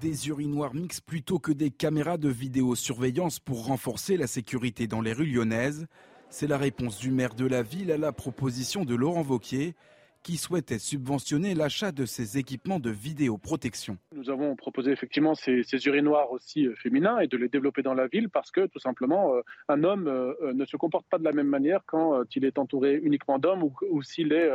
[0.00, 5.12] Des urinoirs mixtes plutôt que des caméras de vidéosurveillance pour renforcer la sécurité dans les
[5.12, 5.88] rues lyonnaises.
[6.28, 9.74] C'est la réponse du maire de la ville à la proposition de Laurent Vauquier,
[10.22, 13.96] qui souhaitait subventionner l'achat de ces équipements de vidéoprotection.
[14.14, 18.06] Nous avons proposé effectivement ces, urinoirs aussi euh, féminins et de les développer dans la
[18.06, 21.32] ville parce que tout simplement euh, un homme euh, ne se comporte pas de la
[21.32, 24.50] même manière quand il est entouré uniquement d'hommes ou, s'il est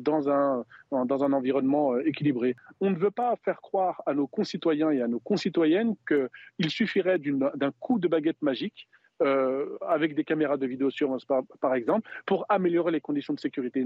[0.00, 2.56] dans un, dans un environnement équilibré.
[2.80, 7.18] On ne veut pas faire croire à nos concitoyens et à nos concitoyennes qu'il suffirait
[7.18, 8.88] d'un coup de baguette magique
[9.22, 13.84] euh, avec des caméras de vidéosurveillance par, par exemple, pour améliorer les conditions de sécurité.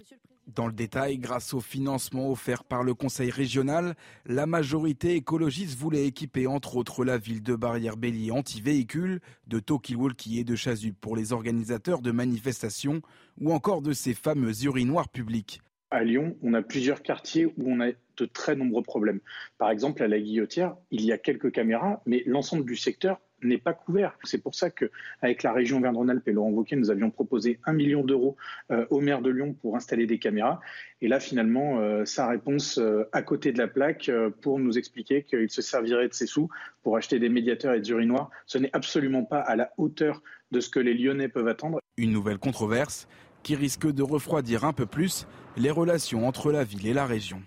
[0.48, 3.94] Dans le détail, grâce au financement offert par le Conseil régional,
[4.26, 10.44] la majorité écologiste voulait équiper entre autres la ville de Barrière-Bélier anti-véhicules, de Talkie-Walkie et
[10.44, 13.02] de Chasuble pour les organisateurs de manifestations
[13.40, 15.60] ou encore de ces fameux urinoirs publics.
[15.92, 19.20] À Lyon, on a plusieurs quartiers où on a de très nombreux problèmes.
[19.58, 23.58] Par exemple, à la Guillotière, il y a quelques caméras, mais l'ensemble du secteur n'est
[23.58, 24.16] pas couvert.
[24.24, 28.02] C'est pour ça qu'avec la région Verne-Rhône-Alpes et Laurent Wauquiez, nous avions proposé un million
[28.04, 28.36] d'euros
[28.70, 30.60] euh, au maire de Lyon pour installer des caméras.
[31.00, 34.10] Et là, finalement, euh, sa réponse euh, à côté de la plaque
[34.40, 36.48] pour nous expliquer qu'il se servirait de ses sous
[36.82, 40.60] pour acheter des médiateurs et des urinoirs, ce n'est absolument pas à la hauteur de
[40.60, 41.80] ce que les Lyonnais peuvent attendre.
[41.96, 43.06] Une nouvelle controverse
[43.42, 45.26] qui risque de refroidir un peu plus
[45.56, 47.42] les relations entre la ville et la région.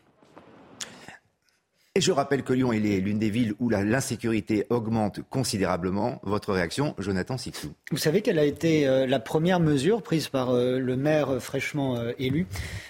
[1.95, 6.19] Et je rappelle que Lyon est l'une des villes où l'insécurité augmente considérablement.
[6.23, 10.49] Votre réaction, Jonathan Sixou Vous savez quelle a été euh, la première mesure prise par
[10.49, 12.47] euh, le maire fraîchement euh, élu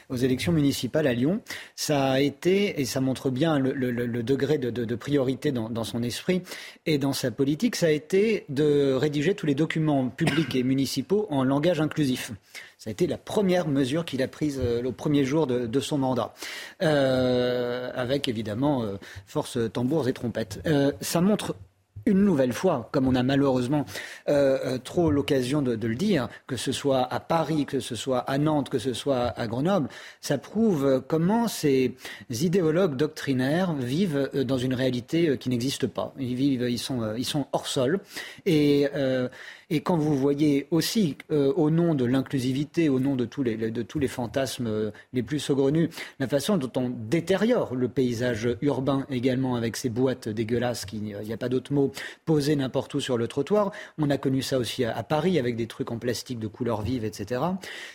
[0.07, 1.41] aux élections municipales à Lyon?
[1.75, 3.73] Ça a été, et ça montre bien le,
[4.23, 6.41] degré de, priorité dans, dans, son esprit
[6.85, 11.27] et dans sa politique, ça a été de rédiger tous les documents publics et municipaux
[11.29, 12.31] en langage inclusif.
[12.83, 16.33] Ça a été la première mesure qu'il a prise le premier jour de, son mandat,
[16.81, 18.83] avec évidemment
[19.25, 20.59] force tambours et trompettes.
[20.99, 21.55] ça montre
[22.05, 23.85] une nouvelle fois, comme on a malheureusement
[24.29, 28.19] euh, euh, trop l'occasion de, le dire, que ce soit à Paris, que ce soit
[28.19, 29.89] à Nantes, que ce soit à Grenoble,
[30.21, 31.95] ça prouve comment ces
[32.29, 36.13] idéologues doctrinaires vivent euh, dans une réalité qui n'existe pas.
[36.19, 37.99] Ils vivent, ils sont, ils sont hors sol.
[38.45, 38.87] Et
[39.73, 43.57] et quand vous voyez aussi, euh, au nom de l'inclusivité, au nom de tous, les,
[43.57, 48.47] de tous les fantasmes euh, les plus saugrenus, la façon dont on détériore le paysage
[48.61, 51.91] urbain également avec ces boîtes dégueulasses, il n'y a pas d'autre mot,
[52.23, 53.71] posées n'importe où sur le trottoir.
[53.97, 57.03] On a connu ça aussi à, Paris avec des trucs en plastique de couleur vive,
[57.03, 57.41] etc.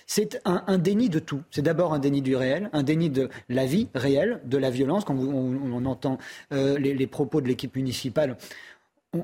[0.08, 1.42] C'est un, déni de tout.
[1.52, 5.04] C'est d'abord un déni du réel, un déni de la vie réelle, de la violence.
[5.04, 6.18] Quand on, entend
[6.50, 8.36] euh, les, les propos de l'équipe municipale,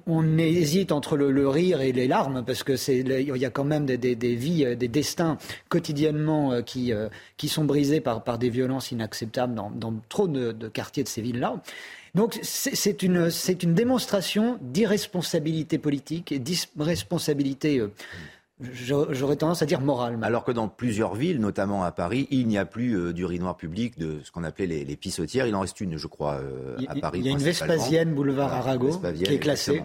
[0.06, 3.64] on, hésite entre le, rire et les larmes parce que c'est il y a quand
[3.64, 5.36] même des, vies, euh, des destins
[5.68, 10.52] quotidiennement euh, qui, euh, qui sont brisés par, par des violences inacceptables dans, trop de,
[10.68, 11.60] quartiers de ces villes-là.
[12.14, 13.28] Donc c'est une,
[13.62, 17.82] une démonstration d'irresponsabilité politique et d'irresponsabilité
[18.60, 20.16] J'aurais tendance à dire moral.
[20.22, 23.98] Alors que dans plusieurs villes, notamment à Paris, il n'y a plus euh, d'urinoir public
[23.98, 25.48] de ce qu'on appelait les, les, pissotières.
[25.48, 27.18] Il en reste une, je crois, euh, à Paris.
[27.18, 29.82] Il y a une Vespasienne, boulevard Arago, qui est classée.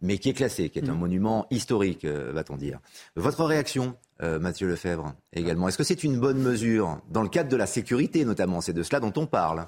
[0.00, 0.18] Mais...
[0.18, 0.98] qui est classée, qui est un mm.
[0.98, 2.78] monument historique, euh, va-t-on dire.
[3.16, 5.68] Votre réaction, Mathieu Lefebvre, également.
[5.68, 8.82] Est-ce que c'est une bonne mesure, dans le cadre de la sécurité notamment C'est de
[8.82, 9.66] cela dont on parle?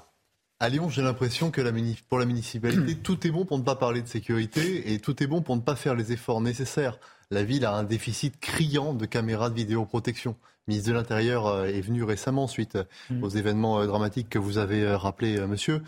[0.61, 1.71] À Lyon, j'ai l'impression que la
[2.09, 5.27] pour la municipalité, tout est bon pour ne pas parler de sécurité et tout est
[5.27, 6.99] bon pour ne pas faire les efforts nécessaires
[7.31, 10.35] la ville a un déficit criant de caméras de vidéoprotection.
[10.67, 12.77] Le ministre de l'Intérieur euh, est venu récemment suite
[13.09, 13.23] mm.
[13.23, 15.83] aux événements euh, dramatiques que vous avez euh, rappelés, monsieur.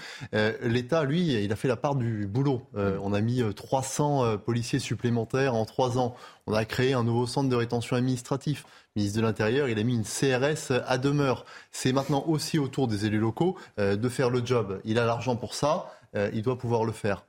[0.62, 2.68] L'État, lui, il a fait la part du boulot.
[2.74, 2.80] Mm.
[3.02, 6.16] On a mis 300 policiers supplémentaires en trois ans.
[6.48, 8.66] On a créé un nouveau centre de rétention administratif.
[8.96, 11.46] Le ministre de l'Intérieur, il a mis une CRS à demeure.
[11.72, 14.82] C'est maintenant aussi au tour des élus locaux de faire le job.
[14.84, 17.24] Il a l'argent pour ça, il doit pouvoir le faire.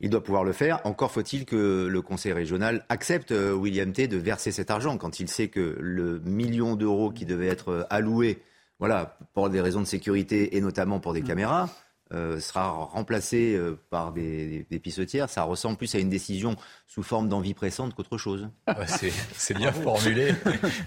[0.00, 0.80] Il doit pouvoir le faire.
[0.84, 5.20] Encore faut-il que le Conseil régional accepte, euh, William T, de verser cet argent quand
[5.20, 8.42] il sait que le million d'euros qui devait être euh, alloué
[8.78, 11.26] voilà, pour des raisons de sécurité et notamment pour des mm.
[11.26, 11.68] caméras,
[12.14, 13.60] euh, sera remplacé
[13.90, 15.28] par des, des, pissotières.
[15.28, 16.56] Ça ressemble plus à une décision
[16.86, 18.48] sous forme d'envie pressante qu'autre chose.
[18.86, 20.32] c'est bien formulé.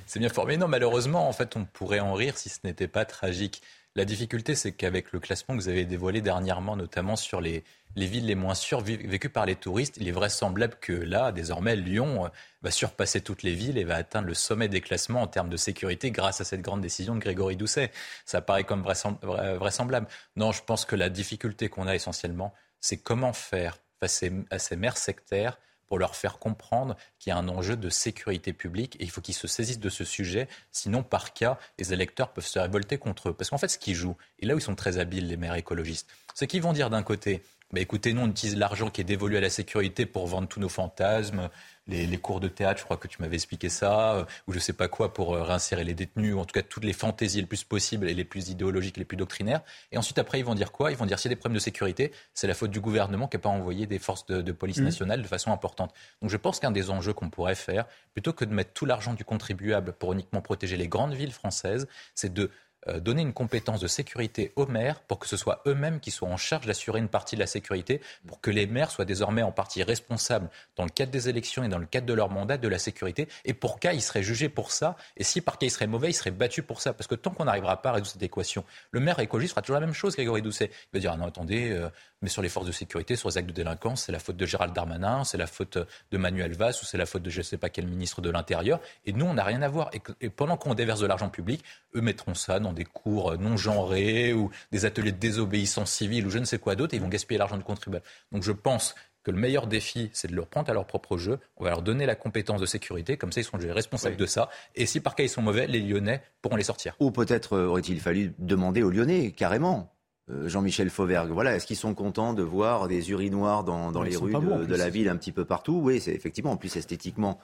[0.06, 0.56] c'est bien formulé.
[0.56, 3.62] Non, malheureusement, en fait, on pourrait en rire si ce n'était pas tragique.
[3.98, 7.66] La difficulté, c'est qu'avec le classement que vous avez dévoilé dernièrement, notamment sur les,
[7.98, 12.26] villes les moins sûres vécues par les touristes, il est vraisemblable que là, désormais, Lyon
[12.26, 12.30] euh,
[12.62, 15.58] va surpasser toutes les villes et va atteindre le sommet des classements en termes de
[15.58, 17.92] sécurité grâce à cette grande décision de Grégory Doucet.
[18.26, 20.08] Ça paraît comme vraisemblable.
[20.38, 24.76] Non, je pense que la difficulté qu'on a essentiellement, c'est comment faire face à ces
[24.78, 25.58] maires sectaires
[25.92, 29.20] pour leur faire comprendre qu'il y a un enjeu de sécurité publique et il faut
[29.20, 30.48] qu'ils se saisissent de ce sujet.
[30.72, 33.34] Sinon, par cas, les électeurs peuvent se révolter contre eux.
[33.34, 35.56] Parce qu'en fait, ce qu'ils jouent, et là où ils sont très habiles, les maires
[35.56, 39.04] écologistes, c'est qu'ils vont dire d'un côté, bah, écoutez, nous, on utilise l'argent qui est
[39.04, 41.50] dévolu à la sécurité pour vendre tous nos fantasmes,
[41.88, 44.74] les, cours de théâtre, je crois que tu m'avais expliqué ça, euh, ou je sais
[44.74, 47.48] pas quoi pour euh, réinsérer les détenus, ou en tout cas toutes les fantaisies les
[47.48, 49.62] plus possibles et les plus idéologiques, les plus doctrinaires.
[49.92, 50.92] Et ensuite, après, ils vont dire quoi?
[50.92, 53.28] Ils vont dire s'il y a des problèmes de sécurité, c'est la faute du gouvernement
[53.28, 54.84] qui n'a pas envoyé des forces de, police mmh.
[54.84, 55.94] nationale de façon importante.
[56.22, 59.14] Donc je pense qu'un des enjeux qu'on pourrait faire, plutôt que de mettre tout l'argent
[59.14, 62.52] du contribuable pour uniquement protéger les grandes villes françaises, c'est de
[62.98, 66.38] donner une compétence de sécurité aux maires pour que ce soit eux-mêmes qui soient en
[66.38, 69.84] charge d'assurer une partie de la sécurité, pour que les maires soient désormais en partie
[69.84, 72.80] responsables dans le cadre des élections et dans le cadre de leur mandat de la
[72.80, 73.28] sécurité.
[73.46, 74.96] Et pour cas, ils seraient jugés pour ça.
[75.18, 76.94] Et si par cas ils seraient mauvais, ils seraient battus pour ça.
[76.94, 79.80] Parce que tant qu'on n'arrivera pas à résoudre cette équation, le maire écologiste fera toujours
[79.80, 80.72] la même chose, Grégory Doucet.
[80.72, 81.90] Il va dire ah non, attendez, euh,
[82.22, 84.46] mais sur les forces de sécurité, sur les actes de délinquance, c'est la faute de
[84.46, 85.78] Gérald Darmanin, c'est la faute
[86.12, 88.30] de Manuel Valls ou c'est la faute de je ne sais pas quel ministre de
[88.30, 88.80] l'Intérieur.
[89.06, 89.90] Et nous, on n'a rien à voir.
[90.22, 91.64] Et, pendant qu'on déverse de l'argent public,
[91.96, 96.30] eux mettront ça dans des cours non genrés ou des ateliers de désobéissance civile ou
[96.30, 98.06] je ne sais quoi d'autre et ils vont gaspiller l'argent du contribuable.
[98.32, 101.40] Donc je pense que le meilleur défi, c'est de leur prendre à leur propre jeu.
[101.58, 104.50] On va leur donner la compétence de sécurité, comme ça ils sont responsables de ça.
[104.76, 106.96] Et si par cas ils sont mauvais, les Lyonnais pourront les sortir.
[107.00, 110.01] Ou peut-être euh, aurait-il fallu demander aux Lyonnais, carrément, euh,
[110.46, 111.32] Jean-Michel Fauvergue.
[111.32, 114.90] Voilà, est-ce qu'ils sont contents de voir des urinoirs dans, dans les rues de, la
[114.90, 115.80] ville un petit peu partout?
[115.84, 117.40] Oui, c'est effectivement, en plus esthétiquement.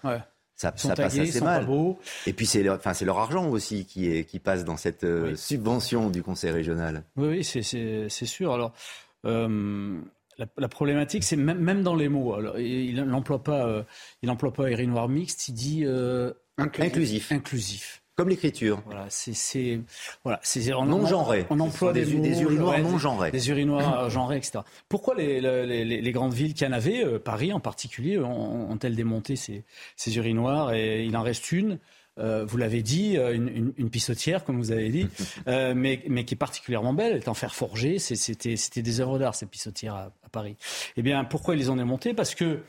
[0.55, 1.67] Ça, ça passe assez mal.
[2.25, 5.35] Et puis c'est leur, enfin, leur argent aussi qui, est, qui passe dans cette euh,
[5.35, 7.03] subvention du Conseil régional.
[7.15, 8.53] Oui, oui c'est sûr.
[8.53, 8.73] Alors,
[9.25, 9.99] euh,
[10.39, 12.33] la, problématique, c'est même, même, dans les mots.
[12.33, 13.85] Alors, il n'emploie pas,
[14.23, 15.85] il emploie pas urinoir mixte, il dit
[16.57, 17.31] inclusif.
[17.31, 18.01] inclusif.
[18.17, 18.81] Comme l'écriture.
[18.87, 19.79] Voilà, c'est
[20.23, 21.45] voilà, c'est non genré.
[21.51, 23.29] On emploie des, des, urinoirs non genrés.
[23.29, 24.61] Des urinoirs genrés, etc.
[24.89, 29.35] Pourquoi les, les, les, grandes villes qui en avaient, euh, Paris en particulier, ont-elles démonté
[29.35, 29.63] ces,
[29.95, 31.77] ces urinoirs et il en reste une
[32.17, 35.07] vous l'avez dit, une, une, pissotière, comme vous avez dit,
[35.45, 37.99] mais, mais qui est particulièrement belle, elle est en fer forgé.
[37.99, 40.55] C'était des œuvres d'art, cette pissotière à, à, Paris.
[40.95, 42.15] Eh bien, pourquoi ils les ont démontées?
[42.15, 42.61] Parce que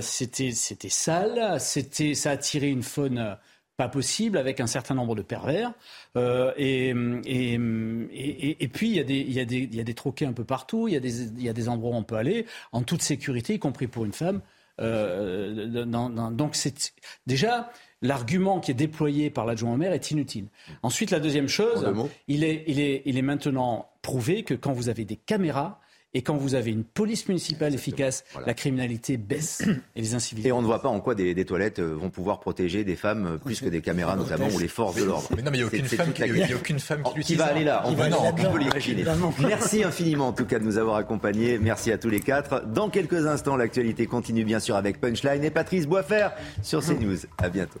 [0.00, 3.36] c'était sale, ça attirait une faune
[3.78, 5.72] pas possible avec un certain nombre de pervers.
[6.16, 6.92] Euh, et,
[7.26, 9.84] et, et, et, puis, il y, a des, il, y a des, il y a
[9.84, 11.94] des troquets un peu partout, il y, a des, il y a des endroits où
[11.94, 14.40] on peut aller, en toute sécurité, y compris pour une femme.
[14.80, 16.92] Euh, dans, dans, donc, c'est
[17.28, 17.70] déjà
[18.02, 20.46] l'argument qui est déployé par l'adjoint au maire est inutile.
[20.82, 21.88] Ensuite, la deuxième chose,
[22.26, 25.80] il est, il, est, il est maintenant prouvé que quand vous avez des caméras,
[26.14, 29.62] et quand vous avez une police municipale efficace, la criminalité baisse
[29.96, 30.48] et les incivilités.
[30.48, 33.26] Et on ne voit pas en quoi des, toilettes euh, vont pouvoir protéger des femmes
[33.26, 35.28] euh, plus que des caméras, notamment, ou les forces de l'ordre.
[35.36, 37.46] Mais non, mais il n'y a aucune femme, qui, a aucune femme qui, qui va
[37.46, 37.82] aller là.
[37.84, 39.04] On, va, on peut l'imaginer.
[39.40, 41.58] Merci infiniment, en tout cas, de nous avoir accompagnés.
[41.58, 42.66] Merci à tous les quatre.
[42.66, 46.28] Dans quelques instants, l'actualité continue, bien sûr, avec Punchline et Patrice Boisfer
[46.62, 47.18] sur CNews.
[47.36, 47.80] À bientôt.